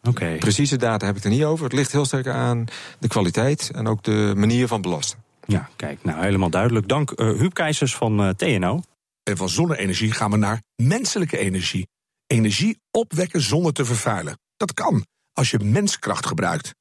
Okay. 0.09 0.39
Precieze 0.39 0.77
data 0.77 1.07
heb 1.07 1.17
ik 1.17 1.25
er 1.25 1.31
niet 1.31 1.45
over. 1.45 1.65
Het 1.65 1.73
ligt 1.73 1.93
heel 1.93 2.05
sterk 2.05 2.27
aan 2.27 2.65
de 2.99 3.09
kwaliteit 3.09 3.71
en 3.75 3.87
ook 3.87 4.03
de 4.03 4.33
manier 4.37 4.69
van 4.69 4.81
belasten. 4.81 5.19
Ja, 5.47 5.69
kijk, 5.77 6.05
nou 6.05 6.25
helemaal 6.25 6.51
duidelijk. 6.51 6.89
Dank 6.89 7.11
uh, 7.11 7.39
Huub 7.39 7.55
Keizers 7.55 7.95
van 7.95 8.21
uh, 8.21 8.29
TNO. 8.29 8.83
En 9.23 9.37
van 9.37 9.49
zonne-energie 9.49 10.13
gaan 10.13 10.31
we 10.31 10.37
naar 10.37 10.63
menselijke 10.77 11.39
energie. 11.39 11.89
Energie 12.27 12.79
opwekken 12.91 13.41
zonder 13.41 13.73
te 13.73 13.85
vervuilen. 13.85 14.39
Dat 14.57 14.75
kan, 14.75 15.07
als 15.33 15.51
je 15.51 15.59
menskracht 15.59 16.27
gebruikt. 16.27 16.75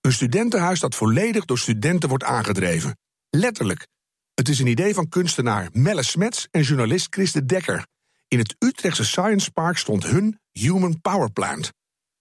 Een 0.00 0.12
studentenhuis 0.12 0.80
dat 0.80 0.94
volledig 0.94 1.44
door 1.44 1.58
studenten 1.58 2.08
wordt 2.08 2.24
aangedreven. 2.24 2.96
Letterlijk. 3.30 3.86
Het 4.34 4.48
is 4.48 4.58
een 4.58 4.66
idee 4.66 4.94
van 4.94 5.08
kunstenaar 5.08 5.68
Melle 5.72 6.02
Smets 6.02 6.48
en 6.50 6.62
journalist 6.62 7.06
Chris 7.10 7.32
de 7.32 7.46
Dekker. 7.46 7.86
In 8.28 8.38
het 8.38 8.54
Utrechtse 8.58 9.04
Science 9.04 9.50
Park 9.50 9.78
stond 9.78 10.04
hun 10.04 10.40
Human 10.52 11.00
Power 11.00 11.30
Plant. 11.30 11.72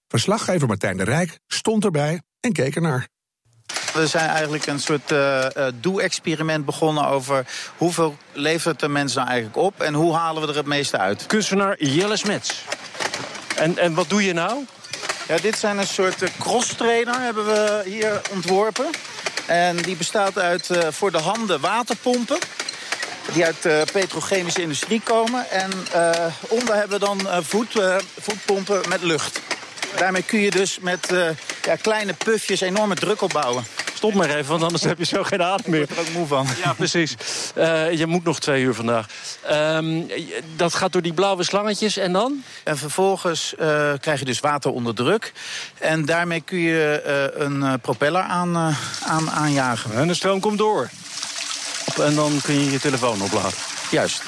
Verslaggever 0.07 0.67
Martijn 0.67 0.97
de 0.97 1.03
Rijk 1.03 1.39
stond 1.47 1.83
erbij 1.85 2.21
en 2.39 2.53
keek 2.53 2.75
ernaar. 2.75 3.07
We 3.93 4.07
zijn 4.07 4.29
eigenlijk 4.29 4.65
een 4.65 4.79
soort 4.79 5.11
uh, 5.11 5.47
doe-experiment 5.79 6.65
begonnen 6.65 7.07
over 7.07 7.47
hoeveel 7.77 8.17
levert 8.33 8.79
de 8.79 8.87
mens 8.87 9.13
nou 9.13 9.27
eigenlijk 9.27 9.57
op 9.57 9.81
en 9.81 9.93
hoe 9.93 10.13
halen 10.13 10.41
we 10.41 10.47
er 10.47 10.55
het 10.55 10.65
meeste 10.65 10.97
uit. 10.97 11.25
Kunstenaar 11.25 11.83
Jelle 11.83 12.17
Smets. 12.17 12.63
En, 13.55 13.77
en 13.77 13.93
wat 13.93 14.09
doe 14.09 14.23
je 14.23 14.33
nou? 14.33 14.65
Ja, 15.27 15.37
dit 15.37 15.57
zijn 15.57 15.77
een 15.77 15.87
soort 15.87 16.23
cross-trainer 16.39 17.21
hebben 17.21 17.45
we 17.45 17.81
hier 17.85 18.21
ontworpen. 18.31 18.85
En 19.45 19.77
die 19.77 19.95
bestaat 19.95 20.37
uit 20.37 20.69
uh, 20.69 20.77
voor 20.89 21.11
de 21.11 21.17
handen 21.17 21.59
waterpompen 21.59 22.37
die 23.33 23.45
uit 23.45 23.61
de 23.61 23.85
petrochemische 23.91 24.61
industrie 24.61 25.01
komen. 25.01 25.49
En 25.49 25.71
onder 26.47 26.75
hebben 26.75 26.99
we 26.99 27.05
dan 27.05 27.43
voet, 27.43 27.81
voetpompen 28.19 28.89
met 28.89 29.01
lucht. 29.01 29.39
Daarmee 29.97 30.23
kun 30.23 30.39
je 30.39 30.51
dus 30.51 30.79
met 30.79 31.07
ja, 31.61 31.75
kleine 31.75 32.13
pufjes 32.13 32.61
enorme 32.61 32.95
druk 32.95 33.21
opbouwen. 33.21 33.65
Stop 33.97 34.13
maar 34.13 34.29
even, 34.29 34.49
want 34.49 34.63
anders 34.63 34.83
heb 34.83 34.97
je 34.97 35.05
zo 35.05 35.23
geen 35.23 35.43
adem 35.43 35.71
meer. 35.71 35.81
Ik 35.81 35.87
word 35.87 35.99
er 35.99 36.05
ook 36.07 36.13
moe 36.13 36.27
van. 36.27 36.47
Ja, 36.63 36.73
precies. 36.73 37.15
Eh, 37.55 37.91
je 37.91 38.05
moet 38.05 38.23
nog 38.23 38.39
twee 38.39 38.63
uur 38.63 38.73
vandaag. 38.73 39.05
Ehm, 39.41 40.01
dat 40.55 40.73
gaat 40.73 40.91
door 40.91 41.01
die 41.01 41.13
blauwe 41.13 41.43
slangetjes 41.43 41.97
en 41.97 42.13
dan? 42.13 42.43
En 42.63 42.77
vervolgens 42.77 43.55
eh, 43.55 43.93
krijg 43.99 44.19
je 44.19 44.25
dus 44.25 44.39
water 44.39 44.71
onder 44.71 44.95
druk. 44.95 45.33
En 45.77 46.05
daarmee 46.05 46.41
kun 46.41 46.59
je 46.59 47.01
eh, 47.01 47.45
een 47.45 47.63
eh, 47.63 47.73
propeller 47.81 48.21
aan, 48.21 48.55
eh, 48.55 48.77
aan, 49.09 49.29
aanjagen. 49.29 49.93
En 49.93 50.07
de 50.07 50.13
stroom 50.13 50.39
komt 50.39 50.57
door. 50.57 50.89
En 52.01 52.15
dan 52.15 52.39
kun 52.43 52.53
je 52.53 52.71
je 52.71 52.79
telefoon 52.79 53.21
opladen. 53.21 53.57
Juist. 53.91 54.21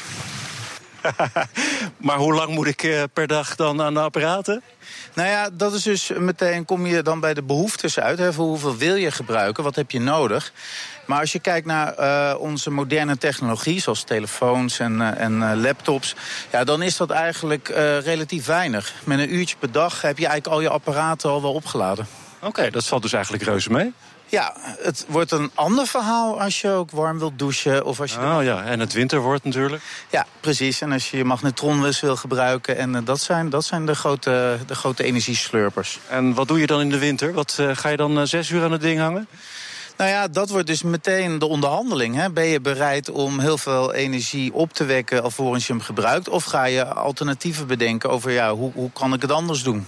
Maar 1.97 2.17
hoe 2.17 2.33
lang 2.33 2.49
moet 2.49 2.67
ik 2.67 2.83
eh, 2.83 3.03
per 3.13 3.27
dag 3.27 3.55
dan 3.55 3.81
aan 3.81 3.93
de 3.93 3.99
apparaten? 3.99 4.61
Nou 5.13 5.29
ja, 5.29 5.49
dat 5.53 5.73
is 5.73 5.83
dus 5.83 6.11
meteen 6.17 6.65
kom 6.65 6.85
je 6.85 7.01
dan 7.01 7.19
bij 7.19 7.33
de 7.33 7.43
behoeftes 7.43 7.99
uit. 7.99 8.19
Hè, 8.19 8.33
hoeveel 8.33 8.77
wil 8.77 8.95
je 8.95 9.11
gebruiken? 9.11 9.63
Wat 9.63 9.75
heb 9.75 9.91
je 9.91 9.99
nodig? 9.99 10.53
Maar 11.05 11.19
als 11.19 11.31
je 11.31 11.39
kijkt 11.39 11.65
naar 11.65 11.93
eh, 11.93 12.39
onze 12.39 12.69
moderne 12.71 13.17
technologie, 13.17 13.81
zoals 13.81 14.03
telefoons 14.03 14.79
en, 14.79 15.01
eh, 15.01 15.23
en 15.23 15.61
laptops, 15.61 16.15
ja, 16.51 16.63
dan 16.63 16.81
is 16.81 16.97
dat 16.97 17.09
eigenlijk 17.09 17.67
relatief 18.03 18.45
weinig. 18.45 18.93
Met 19.03 19.19
een 19.19 19.33
uurtje 19.33 19.55
per 19.57 19.71
dag 19.71 20.01
heb 20.01 20.17
je 20.17 20.27
eigenlijk 20.27 20.55
al 20.55 20.61
je 20.61 20.69
apparaten 20.69 21.29
al 21.29 21.41
wel 21.41 21.53
opgeladen. 21.53 22.07
Oké, 22.41 22.69
dat 22.69 22.85
valt 22.85 23.01
dus 23.01 23.13
eigenlijk 23.13 23.43
reuze 23.43 23.71
mee. 23.71 23.93
Ja, 24.29 24.55
het 24.79 25.05
wordt 25.07 25.31
een 25.31 25.51
ander 25.53 25.87
verhaal 25.87 26.41
als 26.41 26.61
je 26.61 26.69
ook 26.69 26.91
warm 26.91 27.19
wilt 27.19 27.39
douchen. 27.39 27.85
Of 27.85 27.99
als 27.99 28.11
je 28.13 28.19
Oh 28.19 28.43
ja, 28.43 28.63
en 28.63 28.79
het 28.79 28.93
winter 28.93 29.19
wordt 29.19 29.43
natuurlijk. 29.43 29.83
Ja, 30.09 30.25
precies. 30.39 30.81
En 30.81 30.91
als 30.91 31.11
je 31.11 31.17
je 31.17 31.23
magnetronwis 31.23 31.99
wil 31.99 32.15
gebruiken. 32.15 32.77
En 32.77 32.95
eh, 32.95 33.01
dat 33.05 33.19
zijn, 33.21 33.49
dat 33.49 33.65
zijn 33.65 33.85
de, 33.85 33.95
grote, 33.95 34.57
de 34.67 34.75
grote 34.75 35.03
energieslurpers. 35.03 35.99
En 36.09 36.33
wat 36.33 36.47
doe 36.47 36.59
je 36.59 36.67
dan 36.67 36.81
in 36.81 36.89
de 36.89 36.97
winter? 36.97 37.33
Wat, 37.33 37.55
eh, 37.59 37.69
ga 37.73 37.89
je 37.89 37.97
dan 37.97 38.19
eh, 38.19 38.25
zes 38.25 38.49
uur 38.49 38.63
aan 38.63 38.71
het 38.71 38.81
ding 38.81 38.99
hangen? 38.99 39.27
Nou 39.97 40.09
ja, 40.11 40.27
dat 40.27 40.49
wordt 40.49 40.67
dus 40.67 40.83
meteen 40.83 41.39
de 41.39 41.45
onderhandeling. 41.45 42.15
Hè. 42.15 42.29
Ben 42.31 42.45
je 42.45 42.61
bereid 42.61 43.09
om 43.09 43.39
heel 43.39 43.57
veel 43.57 43.93
energie 43.93 44.53
op 44.53 44.73
te 44.73 44.85
wekken 44.85 45.23
alvorens 45.23 45.67
je 45.67 45.73
hem 45.73 45.81
gebruikt? 45.81 46.29
Of 46.29 46.43
ga 46.43 46.63
je 46.63 46.85
alternatieven 46.85 47.67
bedenken 47.67 48.09
over 48.09 48.31
ja, 48.31 48.53
hoe, 48.53 48.71
hoe 48.73 48.91
kan 48.91 49.13
ik 49.13 49.21
het 49.21 49.31
anders 49.31 49.63
doen? 49.63 49.85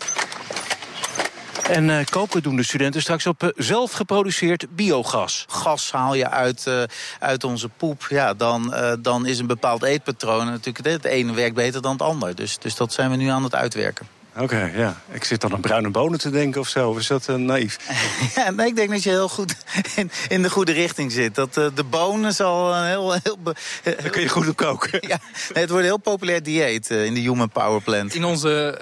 En 1.72 1.90
eh, 1.90 2.06
koken 2.06 2.44
doen 2.44 2.56
de 2.56 2.64
studenten 2.64 3.02
straks 3.02 3.28
op 3.28 3.44
eh, 3.44 3.50
zelf 3.56 3.92
geproduceerd 3.92 4.66
biogas. 4.76 5.46
Gas 5.50 5.92
haal 5.92 6.14
je 6.14 6.30
uit, 6.30 6.68
eh, 6.68 6.84
uit 7.20 7.44
onze 7.44 7.70
poep. 7.70 8.06
Ja, 8.10 8.34
dan, 8.34 8.76
dan 9.02 9.26
is 9.26 9.40
een 9.40 9.48
bepaald 9.48 9.84
eetpatroon 9.84 10.46
natuurlijk 10.46 10.88
het 10.88 11.06
ene 11.06 11.34
werkt 11.34 11.56
beter 11.56 11.82
dan 11.82 11.92
het 11.92 12.02
ander. 12.02 12.36
Dus, 12.36 12.58
dus 12.58 12.76
dat 12.76 12.94
zijn 12.94 13.10
we 13.10 13.16
nu 13.16 13.28
aan 13.28 13.44
het 13.44 13.56
uitwerken. 13.56 14.08
Oké, 14.38 14.72
ja. 14.76 15.02
Ik 15.12 15.24
zit 15.24 15.42
dan 15.42 15.54
aan 15.54 15.62
bruine 15.62 15.90
bonen 15.90 16.20
te 16.20 16.30
denken 16.30 16.62
of 16.62 16.68
zo. 16.68 16.96
Is 16.96 17.08
dat 17.08 17.28
uh, 17.30 17.36
naïef? 17.36 17.78
Ja, 18.36 18.52
nee, 18.52 18.68
ik 18.68 18.76
denk 18.76 18.90
dat 18.90 19.04
je 19.04 19.10
heel 19.10 19.30
goed 19.30 19.56
in, 19.96 20.12
in 20.30 20.42
de 20.42 20.50
goede 20.50 20.72
richting 20.72 21.12
zit. 21.12 21.36
Dat 21.36 21.58
eh, 21.58 21.66
de 21.76 21.84
bonen 21.84 22.34
zal 22.34 22.76
een 22.76 22.86
heel... 22.86 23.12
heel 23.24 23.38
be- 23.44 23.54
Daar 23.84 24.10
kun 24.10 24.22
je 24.22 24.30
goed 24.30 24.48
op 24.48 24.56
koken. 24.56 24.90
ja, 25.08 25.20
nee, 25.54 25.62
het 25.64 25.70
wordt 25.70 25.74
een 25.86 25.92
heel 25.92 25.98
populair 25.98 26.44
dieet 26.44 26.90
eh, 26.92 27.06
in 27.06 27.14
de 27.14 27.20
Human 27.20 27.50
Power 27.50 27.82
Plant. 27.82 28.14
In 28.16 28.24
onze 28.24 28.78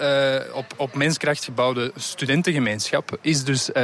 eh, 0.50 0.56
op, 0.56 0.66
op 0.76 0.96
menskracht 0.96 1.44
gebouwde 1.44 1.92
studentengemeenschap 1.96 3.18
is 3.22 3.44
dus, 3.44 3.72
eh, 3.72 3.84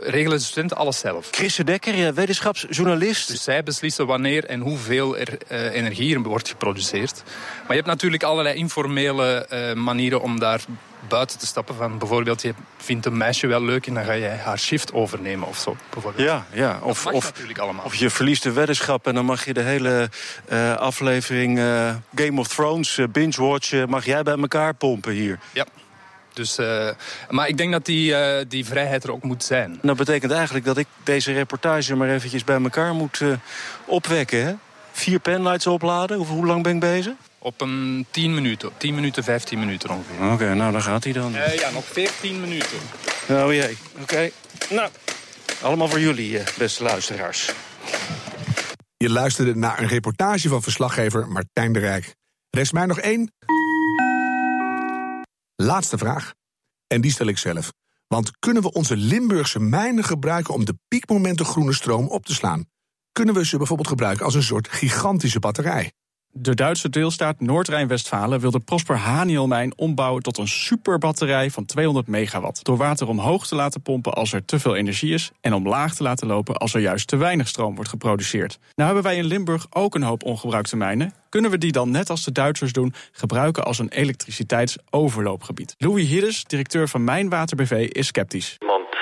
regelen 0.00 0.38
de 0.38 0.44
studenten 0.44 0.76
alles 0.76 0.98
zelf. 0.98 1.28
Chrisse 1.30 1.64
Dekker, 1.64 2.06
eh, 2.06 2.12
wetenschapsjournalist. 2.12 3.28
Dus 3.28 3.42
zij 3.42 3.62
beslissen 3.62 4.06
wanneer 4.06 4.44
en 4.44 4.60
hoeveel 4.60 5.16
er 5.18 5.38
eh, 5.48 5.74
energie 5.74 6.14
er 6.14 6.22
wordt 6.22 6.48
geproduceerd. 6.48 7.22
Maar 7.60 7.68
je 7.68 7.74
hebt 7.74 7.86
natuurlijk 7.86 8.22
allerlei 8.22 8.56
informele 8.56 9.46
eh, 9.48 9.72
manieren 9.74 10.20
om 10.22 10.38
daar 10.40 10.60
buiten 11.08 11.38
te 11.38 11.46
stappen. 11.46 11.74
Van 11.74 11.98
bijvoorbeeld, 11.98 12.42
je 12.42 12.54
vindt 12.76 13.06
een 13.06 13.16
meisje 13.16 13.46
wel 13.46 13.62
leuk 13.62 13.86
en 13.86 13.94
dan 13.94 14.04
ga 14.04 14.12
je 14.12 14.28
haar 14.28 14.58
shift 14.58 14.92
overnemen 14.92 15.48
of 15.48 15.58
zo. 15.58 15.76
Bijvoorbeeld. 15.90 16.28
Ja, 16.28 16.46
ja. 16.52 16.78
Of, 16.82 17.06
of, 17.06 17.32
of 17.84 17.94
je 17.94 18.10
verliest 18.10 18.42
de 18.42 18.52
weddenschap 18.52 19.06
en 19.06 19.14
dan 19.14 19.24
mag 19.24 19.44
je 19.44 19.52
de 19.52 19.62
hele 19.62 20.10
eh, 20.48 20.76
aflevering 20.76 21.58
eh, 21.58 21.94
Game 22.14 22.40
of 22.40 22.48
Thrones 22.48 22.98
eh, 22.98 23.06
binge-watchen... 23.08 23.88
mag 23.88 24.04
jij 24.04 24.22
bij 24.22 24.38
elkaar 24.38 24.74
pompen 24.74 25.12
hier. 25.12 25.38
Ja. 25.52 25.66
Dus, 26.32 26.58
maar 27.28 27.48
ik 27.48 27.56
denk 27.56 27.72
dat 27.72 27.84
die, 27.84 28.14
die 28.46 28.64
vrijheid 28.66 29.04
er 29.04 29.12
ook 29.12 29.22
moet 29.22 29.44
zijn. 29.44 29.78
Dat 29.82 29.96
betekent 29.96 30.32
eigenlijk 30.32 30.64
dat 30.64 30.76
ik 30.76 30.86
deze 31.04 31.32
reportage 31.32 31.96
maar 31.96 32.08
eventjes 32.08 32.44
bij 32.44 32.62
elkaar 32.62 32.94
moet 32.94 33.22
opwekken. 33.84 34.44
Hè? 34.44 34.54
Vier 34.92 35.18
penlights 35.18 35.66
opladen. 35.66 36.16
Hoe, 36.16 36.26
hoe 36.26 36.46
lang 36.46 36.62
ben 36.62 36.74
ik 36.74 36.80
bezig? 36.80 37.12
Op 37.42 37.60
een 37.60 38.06
10 38.10 38.34
minuten, 38.34 38.70
10 38.76 38.94
minuten, 38.94 39.24
15 39.24 39.58
minuten 39.58 39.90
ongeveer. 39.90 40.32
Oké, 40.32 40.54
nou 40.54 40.72
dan 40.72 40.82
gaat 40.82 41.04
hij 41.04 41.12
dan. 41.12 41.34
Eh, 41.34 41.54
ja, 41.54 41.70
nog 41.70 41.84
14 41.84 42.40
minuten. 42.40 42.78
Oh 43.28 43.52
jee, 43.52 43.76
oké. 44.00 44.30
Nou, 44.70 44.90
allemaal 45.62 45.88
voor 45.88 46.00
jullie, 46.00 46.38
eh, 46.38 46.56
beste 46.58 46.82
luisteraars. 46.82 47.50
Je 48.96 49.10
luisterde 49.10 49.54
naar 49.54 49.78
een 49.78 49.88
reportage 49.88 50.48
van 50.48 50.62
verslaggever 50.62 51.28
Martijn 51.28 51.72
de 51.72 51.78
Rijk. 51.78 52.14
Rest 52.50 52.72
mij 52.72 52.86
nog 52.86 52.98
één. 52.98 53.32
Laatste 55.56 55.98
vraag. 55.98 56.34
En 56.86 57.00
die 57.00 57.10
stel 57.10 57.26
ik 57.26 57.38
zelf. 57.38 57.72
Want 58.06 58.30
kunnen 58.38 58.62
we 58.62 58.72
onze 58.72 58.96
Limburgse 58.96 59.60
mijnen 59.60 60.04
gebruiken 60.04 60.54
om 60.54 60.64
de 60.64 60.78
piekmomenten 60.88 61.46
groene 61.46 61.74
stroom 61.74 62.08
op 62.08 62.26
te 62.26 62.34
slaan? 62.34 62.64
Kunnen 63.12 63.34
we 63.34 63.46
ze 63.46 63.56
bijvoorbeeld 63.56 63.88
gebruiken 63.88 64.24
als 64.24 64.34
een 64.34 64.42
soort 64.42 64.68
gigantische 64.68 65.38
batterij? 65.38 65.92
De 66.32 66.54
Duitse 66.54 66.88
deelstaat 66.88 67.40
Noord-Rijn-Westfalen 67.40 68.40
wil 68.40 68.50
de 68.50 68.60
Prosper 68.60 68.96
Hanielmijn 68.96 69.78
ombouwen 69.78 70.22
tot 70.22 70.38
een 70.38 70.48
superbatterij 70.48 71.50
van 71.50 71.64
200 71.64 72.06
megawatt. 72.06 72.64
Door 72.64 72.76
water 72.76 73.08
omhoog 73.08 73.46
te 73.46 73.54
laten 73.54 73.82
pompen 73.82 74.12
als 74.12 74.32
er 74.32 74.44
te 74.44 74.58
veel 74.58 74.76
energie 74.76 75.14
is 75.14 75.30
en 75.40 75.54
omlaag 75.54 75.94
te 75.94 76.02
laten 76.02 76.26
lopen 76.26 76.56
als 76.56 76.74
er 76.74 76.80
juist 76.80 77.08
te 77.08 77.16
weinig 77.16 77.48
stroom 77.48 77.74
wordt 77.74 77.90
geproduceerd. 77.90 78.58
Nou 78.74 78.92
hebben 78.92 79.02
wij 79.10 79.16
in 79.16 79.24
Limburg 79.24 79.66
ook 79.70 79.94
een 79.94 80.02
hoop 80.02 80.24
ongebruikte 80.24 80.76
mijnen. 80.76 81.14
Kunnen 81.28 81.50
we 81.50 81.58
die 81.58 81.72
dan 81.72 81.90
net 81.90 82.10
als 82.10 82.24
de 82.24 82.32
Duitsers 82.32 82.72
doen 82.72 82.94
gebruiken 83.12 83.64
als 83.64 83.78
een 83.78 83.88
elektriciteitsoverloopgebied? 83.88 85.74
Louis 85.78 86.08
Hiddes, 86.08 86.44
directeur 86.44 86.88
van 86.88 87.04
Mijnwater 87.04 87.56
BV, 87.56 87.88
is 87.88 88.06
sceptisch. 88.06 88.56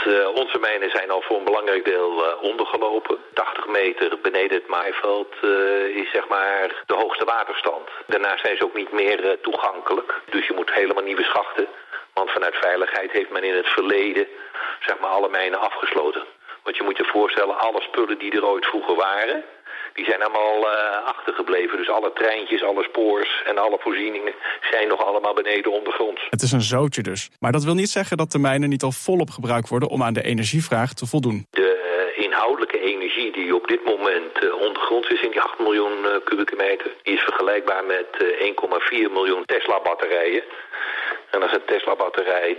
Eh, 0.09 0.29
onze 0.35 0.59
mijnen 0.59 0.90
zijn 0.90 1.11
al 1.11 1.23
voor 1.23 1.37
een 1.37 1.44
belangrijk 1.44 1.85
deel 1.85 2.25
eh, 2.25 2.42
ondergelopen. 2.42 3.18
80 3.35 3.66
meter 3.66 4.18
beneden 4.21 4.59
het 4.59 4.66
maaiveld 4.66 5.35
eh, 5.42 5.87
is 5.87 6.11
zeg 6.11 6.29
maar 6.29 6.83
de 6.87 6.94
hoogste 6.94 7.25
waterstand. 7.25 7.88
Daarnaast 8.07 8.44
zijn 8.44 8.57
ze 8.57 8.64
ook 8.64 8.75
niet 8.75 8.92
meer 8.92 9.40
toegankelijk. 9.40 10.21
Dus 10.31 10.47
je 10.47 10.55
moet 10.55 10.73
helemaal 10.73 11.03
nieuwe 11.03 11.23
schachten. 11.23 11.68
Want 12.14 12.31
vanuit 12.31 12.57
veiligheid 12.57 13.11
heeft 13.11 13.31
men 13.31 13.44
in 13.44 13.55
het 13.55 13.68
verleden 13.68 14.27
zeg 14.81 14.99
maar 14.99 15.11
alle 15.11 15.29
mijnen 15.29 15.61
afgesloten. 15.61 16.25
Want 16.62 16.77
je 16.77 16.83
moet 16.83 16.97
je 16.97 17.05
voorstellen, 17.05 17.59
alle 17.59 17.81
spullen 17.81 18.18
die 18.18 18.33
er 18.33 18.47
ooit 18.47 18.66
vroeger 18.66 18.94
waren... 18.94 19.44
Die 19.99 20.07
zijn 20.07 20.23
allemaal 20.23 20.71
eh, 20.71 21.05
achtergebleven. 21.05 21.77
Dus 21.79 21.91
alle 21.91 22.13
treintjes, 22.15 22.63
alle 22.63 22.83
spoors 22.83 23.43
en 23.47 23.59
alle 23.59 23.79
voorzieningen 23.81 24.35
zijn 24.71 24.89
nog 24.89 25.05
allemaal 25.05 25.35
beneden 25.35 25.73
ondergronds. 25.73 26.27
Het 26.31 26.43
is 26.43 26.53
een 26.53 26.69
zootje 26.77 27.03
dus. 27.03 27.31
Maar 27.41 27.53
dat 27.53 27.65
wil 27.65 27.75
niet 27.75 27.89
zeggen 27.89 28.17
dat 28.17 28.33
de 28.33 28.39
mijnen 28.39 28.69
niet 28.69 28.83
al 28.83 28.93
volop 28.93 29.31
gebruikt 29.31 29.69
worden 29.69 29.89
om 29.89 30.03
aan 30.03 30.13
de 30.13 30.23
energievraag 30.23 30.93
te 30.93 31.07
voldoen. 31.07 31.47
De 31.51 31.71
eh, 32.17 32.25
inhoudelijke 32.25 32.81
energie 32.81 33.33
die 33.33 33.55
op 33.55 33.69
dit 33.69 33.85
moment 33.85 34.39
eh, 34.39 34.55
ondergronds 34.61 35.09
is 35.09 35.23
in 35.23 35.31
die 35.31 35.41
8 35.41 35.59
miljoen 35.59 35.97
kubieke 36.25 36.57
meter, 36.57 36.91
is 37.03 37.21
vergelijkbaar 37.21 37.85
met 37.85 38.09
eh, 38.19 39.07
1,4 39.07 39.13
miljoen 39.13 39.45
Tesla-batterijen. 39.45 40.43
En 41.31 41.43
als 41.43 41.53
een 41.53 41.64
Tesla-batterij 41.67 42.57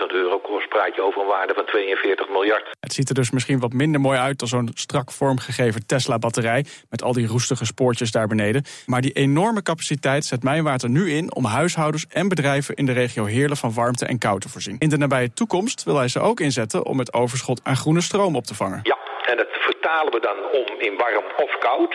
30.000 0.00 0.06
euro 0.06 0.38
kost, 0.38 0.68
praat 0.68 0.94
je 0.94 1.02
over 1.02 1.20
een 1.20 1.26
waarde 1.26 1.54
van 1.54 1.64
42 1.64 2.28
miljard. 2.28 2.70
Het 2.80 2.92
ziet 2.92 3.08
er 3.08 3.14
dus 3.14 3.30
misschien 3.30 3.60
wat 3.60 3.72
minder 3.72 4.00
mooi 4.00 4.18
uit 4.18 4.38
dan 4.38 4.48
zo'n 4.48 4.70
strak 4.74 5.12
vormgegeven 5.12 5.86
Tesla-batterij 5.86 6.64
met 6.90 7.02
al 7.02 7.12
die 7.12 7.26
roestige 7.26 7.64
spoortjes 7.64 8.10
daar 8.10 8.26
beneden. 8.26 8.64
Maar 8.86 9.00
die 9.00 9.12
enorme 9.12 9.62
capaciteit 9.62 10.24
zet 10.24 10.42
Mijnwater 10.42 10.88
nu 10.88 11.10
in 11.10 11.34
om 11.34 11.44
huishoudens 11.44 12.06
en 12.08 12.28
bedrijven 12.28 12.74
in 12.74 12.86
de 12.86 12.92
regio 12.92 13.24
Heerlen 13.24 13.56
van 13.56 13.74
warmte 13.74 14.06
en 14.06 14.18
kou 14.18 14.40
te 14.40 14.48
voorzien. 14.48 14.76
In 14.78 14.88
de 14.88 14.98
nabije 14.98 15.32
toekomst 15.32 15.84
wil 15.84 15.96
hij 15.96 16.08
ze 16.08 16.20
ook 16.20 16.40
inzetten 16.40 16.86
om 16.86 16.98
het 16.98 17.14
overschot 17.14 17.60
aan 17.64 17.76
groene 17.76 18.00
stroom 18.00 18.36
op 18.36 18.44
te 18.44 18.54
vangen. 18.54 18.80
Ja, 18.82 18.98
en 19.30 19.36
dat 19.36 19.48
vertalen 19.50 20.12
we 20.12 20.20
dan 20.20 20.36
om 20.60 20.80
in 20.80 20.96
warm 20.96 21.24
of 21.36 21.58
koud. 21.58 21.94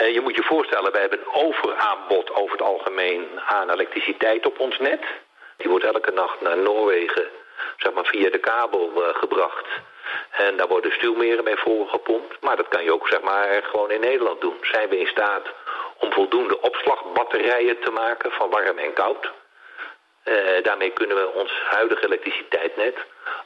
Eh, 0.00 0.12
je 0.14 0.20
moet 0.20 0.36
je 0.36 0.42
voorstellen, 0.42 0.92
wij 0.92 1.00
hebben 1.00 1.18
een 1.18 1.32
overaanbod 1.32 2.34
over 2.34 2.52
het 2.52 2.66
algemeen 2.66 3.40
aan 3.46 3.70
elektriciteit 3.70 4.46
op 4.46 4.58
ons 4.58 4.78
net. 4.78 5.00
Die 5.56 5.70
wordt 5.70 5.84
elke 5.84 6.10
nacht 6.10 6.40
naar 6.40 6.56
Noorwegen, 6.56 7.28
zeg 7.76 7.92
maar 7.92 8.04
via 8.04 8.30
de 8.30 8.38
kabel 8.38 8.92
eh, 8.94 9.14
gebracht. 9.14 9.66
En 10.30 10.56
daar 10.56 10.68
worden 10.68 10.92
stuwmeren 10.92 11.44
mee 11.44 11.56
volgepompt. 11.56 12.40
Maar 12.40 12.56
dat 12.56 12.68
kan 12.68 12.84
je 12.84 12.92
ook 12.92 13.08
zeg 13.08 13.20
maar 13.20 13.62
gewoon 13.62 13.90
in 13.90 14.00
Nederland 14.00 14.40
doen. 14.40 14.58
Zijn 14.62 14.88
we 14.88 14.98
in 14.98 15.06
staat 15.06 15.46
om 15.98 16.12
voldoende 16.12 16.60
opslagbatterijen 16.60 17.80
te 17.80 17.90
maken 17.90 18.30
van 18.30 18.50
warm 18.50 18.78
en 18.78 18.92
koud? 18.92 19.30
Eh, 20.22 20.62
daarmee 20.62 20.90
kunnen 20.90 21.16
we 21.16 21.32
ons 21.32 21.52
huidige 21.68 22.04
elektriciteitsnet 22.04 22.96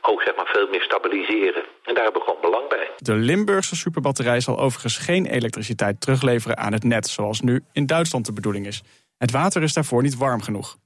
ook 0.07 0.23
zeg 0.23 0.37
maar 0.37 0.47
veel 0.47 0.69
meer 0.69 0.83
stabiliseren. 0.83 1.65
En 1.83 1.95
daar 1.95 2.05
hebben 2.05 2.23
we 2.23 2.29
gewoon 2.29 2.41
belang 2.41 2.69
bij. 2.69 2.91
De 2.97 3.15
Limburgse 3.15 3.77
superbatterij 3.77 4.41
zal 4.41 4.59
overigens 4.59 4.99
geen 4.99 5.27
elektriciteit 5.27 6.01
terugleveren 6.01 6.59
aan 6.59 6.73
het 6.73 6.85
net, 6.85 7.09
zoals 7.09 7.41
nu 7.41 7.65
in 7.73 7.87
Duitsland 7.87 8.27
de 8.27 8.33
bedoeling 8.33 8.67
is. 8.67 8.83
Het 9.19 9.31
water 9.31 9.63
is 9.63 9.73
daarvoor 9.73 10.03
niet 10.03 10.17
warm 10.17 10.43
genoeg. 10.43 10.77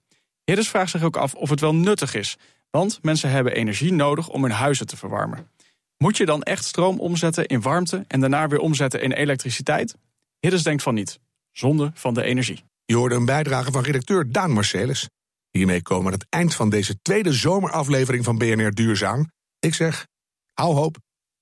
Hiddes 0.44 0.68
vraagt 0.68 0.90
zich 0.90 1.02
ook 1.02 1.16
af 1.16 1.34
of 1.34 1.50
het 1.50 1.60
wel 1.60 1.74
nuttig 1.74 2.14
is, 2.14 2.36
want 2.70 2.98
mensen 3.02 3.30
hebben 3.30 3.52
energie 3.52 3.92
nodig 3.92 4.28
om 4.28 4.42
hun 4.42 4.52
huizen 4.52 4.86
te 4.86 4.96
verwarmen. 4.96 5.50
Moet 5.96 6.16
je 6.16 6.26
dan 6.26 6.42
echt 6.42 6.64
stroom 6.64 7.00
omzetten 7.00 7.46
in 7.46 7.60
warmte 7.60 8.04
en 8.08 8.20
daarna 8.20 8.48
weer 8.48 8.58
omzetten 8.58 9.02
in 9.02 9.12
elektriciteit? 9.12 9.96
Hiddes 10.40 10.62
denkt 10.62 10.82
van 10.82 10.94
niet. 10.94 11.20
Zonde 11.52 11.90
van 11.94 12.14
de 12.14 12.22
energie. 12.22 12.64
Je 12.84 12.96
hoorde 12.96 13.14
een 13.14 13.24
bijdrage 13.24 13.72
van 13.72 13.82
redacteur 13.82 14.32
Daan 14.32 14.50
Marcelis. 14.50 15.08
Hiermee 15.50 15.82
komen 15.82 16.04
we 16.04 16.12
aan 16.12 16.18
het 16.18 16.26
eind 16.28 16.54
van 16.54 16.70
deze 16.70 17.00
tweede 17.02 17.32
zomeraflevering 17.32 18.24
van 18.24 18.38
BNR 18.38 18.70
Duurzaam. 18.70 19.30
Ik 19.58 19.74
zeg, 19.74 20.06
hou 20.52 20.74
hoop 20.74 20.96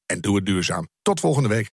en 0.07 0.21
doe 0.21 0.37
het 0.37 0.47
duurzaam. 0.47 0.89
Tot 1.03 1.21
volgende 1.21 1.49
week. 1.49 1.65